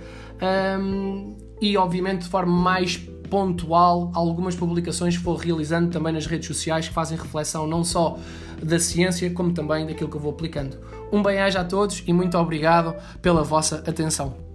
Um, 0.41 1.35
e, 1.61 1.77
obviamente, 1.77 2.23
de 2.23 2.29
forma 2.29 2.53
mais 2.53 2.97
pontual, 3.29 4.11
algumas 4.13 4.55
publicações 4.55 5.17
que 5.17 5.23
vou 5.23 5.35
realizando 5.35 5.89
também 5.89 6.13
nas 6.13 6.25
redes 6.25 6.47
sociais 6.47 6.87
que 6.87 6.93
fazem 6.93 7.17
reflexão 7.17 7.67
não 7.67 7.83
só 7.83 8.17
da 8.61 8.79
ciência, 8.79 9.29
como 9.31 9.51
também 9.51 9.85
daquilo 9.85 10.09
que 10.09 10.15
eu 10.15 10.21
vou 10.21 10.31
aplicando. 10.31 10.77
Um 11.11 11.21
bem-aja 11.21 11.61
a 11.61 11.65
todos 11.65 12.03
e 12.05 12.13
muito 12.13 12.37
obrigado 12.37 12.95
pela 13.21 13.43
vossa 13.43 13.77
atenção. 13.87 14.45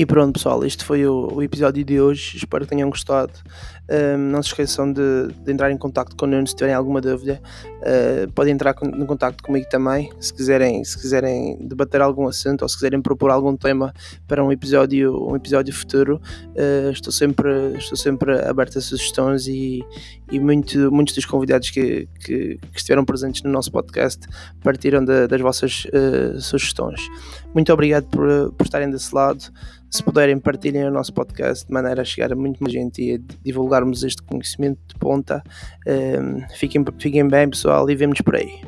E 0.00 0.06
pronto, 0.06 0.32
pessoal, 0.32 0.64
este 0.64 0.82
foi 0.82 1.06
o, 1.06 1.42
episódio 1.42 1.84
de 1.84 2.00
hoje. 2.00 2.38
Espero 2.38 2.64
que 2.64 2.70
tenham 2.70 2.88
gostado. 2.88 3.34
Um, 3.90 4.18
não 4.18 4.40
se 4.40 4.50
esqueçam 4.50 4.92
de, 4.92 5.32
de, 5.44 5.52
entrar 5.52 5.70
em 5.72 5.76
contato 5.76 6.14
com 6.14 6.24
o 6.24 6.28
Nuno 6.28 6.46
se 6.46 6.54
tiverem 6.54 6.76
alguma 6.76 7.00
dúvida. 7.00 7.40
Uh, 7.80 8.30
podem 8.32 8.54
entrar 8.54 8.72
em 8.84 9.04
contato 9.04 9.42
comigo 9.42 9.66
também, 9.68 10.10
se 10.20 10.32
quiserem, 10.32 10.84
se 10.84 10.96
quiserem 10.96 11.58
debater 11.60 12.00
algum 12.00 12.28
assunto 12.28 12.62
ou 12.62 12.68
se 12.68 12.76
quiserem 12.76 13.02
propor 13.02 13.30
algum 13.30 13.56
tema 13.56 13.92
para 14.28 14.44
um 14.44 14.52
episódio, 14.52 15.28
um 15.28 15.34
episódio 15.34 15.74
futuro. 15.74 16.20
Uh, 16.50 16.90
estou, 16.92 17.12
sempre, 17.12 17.76
estou 17.78 17.96
sempre 17.96 18.40
aberto 18.42 18.78
a 18.78 18.80
sugestões 18.80 19.48
e, 19.48 19.84
e 20.30 20.38
muito, 20.38 20.92
muitos 20.92 21.14
dos 21.14 21.24
convidados 21.24 21.70
que, 21.70 22.08
que, 22.24 22.58
que, 22.58 22.76
estiveram 22.76 23.04
presentes 23.04 23.42
no 23.42 23.50
nosso 23.50 23.72
podcast 23.72 24.24
partiram 24.62 25.04
de, 25.04 25.26
das 25.26 25.40
vossas 25.40 25.86
uh, 25.86 26.40
sugestões. 26.40 27.00
Muito 27.52 27.72
obrigado 27.72 28.04
por, 28.04 28.52
por 28.52 28.64
estarem 28.64 28.88
desse 28.88 29.12
lado. 29.12 29.52
Se 29.90 30.04
puderem, 30.04 30.38
partilhem 30.38 30.84
o 30.84 30.90
nosso 30.90 31.12
podcast 31.12 31.66
de 31.66 31.72
maneira 31.72 32.02
a 32.02 32.04
chegar 32.04 32.32
a 32.32 32.36
muito 32.36 32.62
mais 32.62 32.72
gente 32.72 33.02
e 33.02 33.14
a 33.14 33.18
divulgarmos 33.80 34.04
este 34.04 34.22
conhecimento 34.22 34.78
de 34.86 34.94
ponta. 34.96 35.42
Um, 35.86 36.46
fiquem, 36.54 36.84
fiquem 36.98 37.26
bem, 37.26 37.48
pessoal, 37.48 37.88
e 37.90 37.94
vemos 37.94 38.20
por 38.20 38.36
aí. 38.36 38.60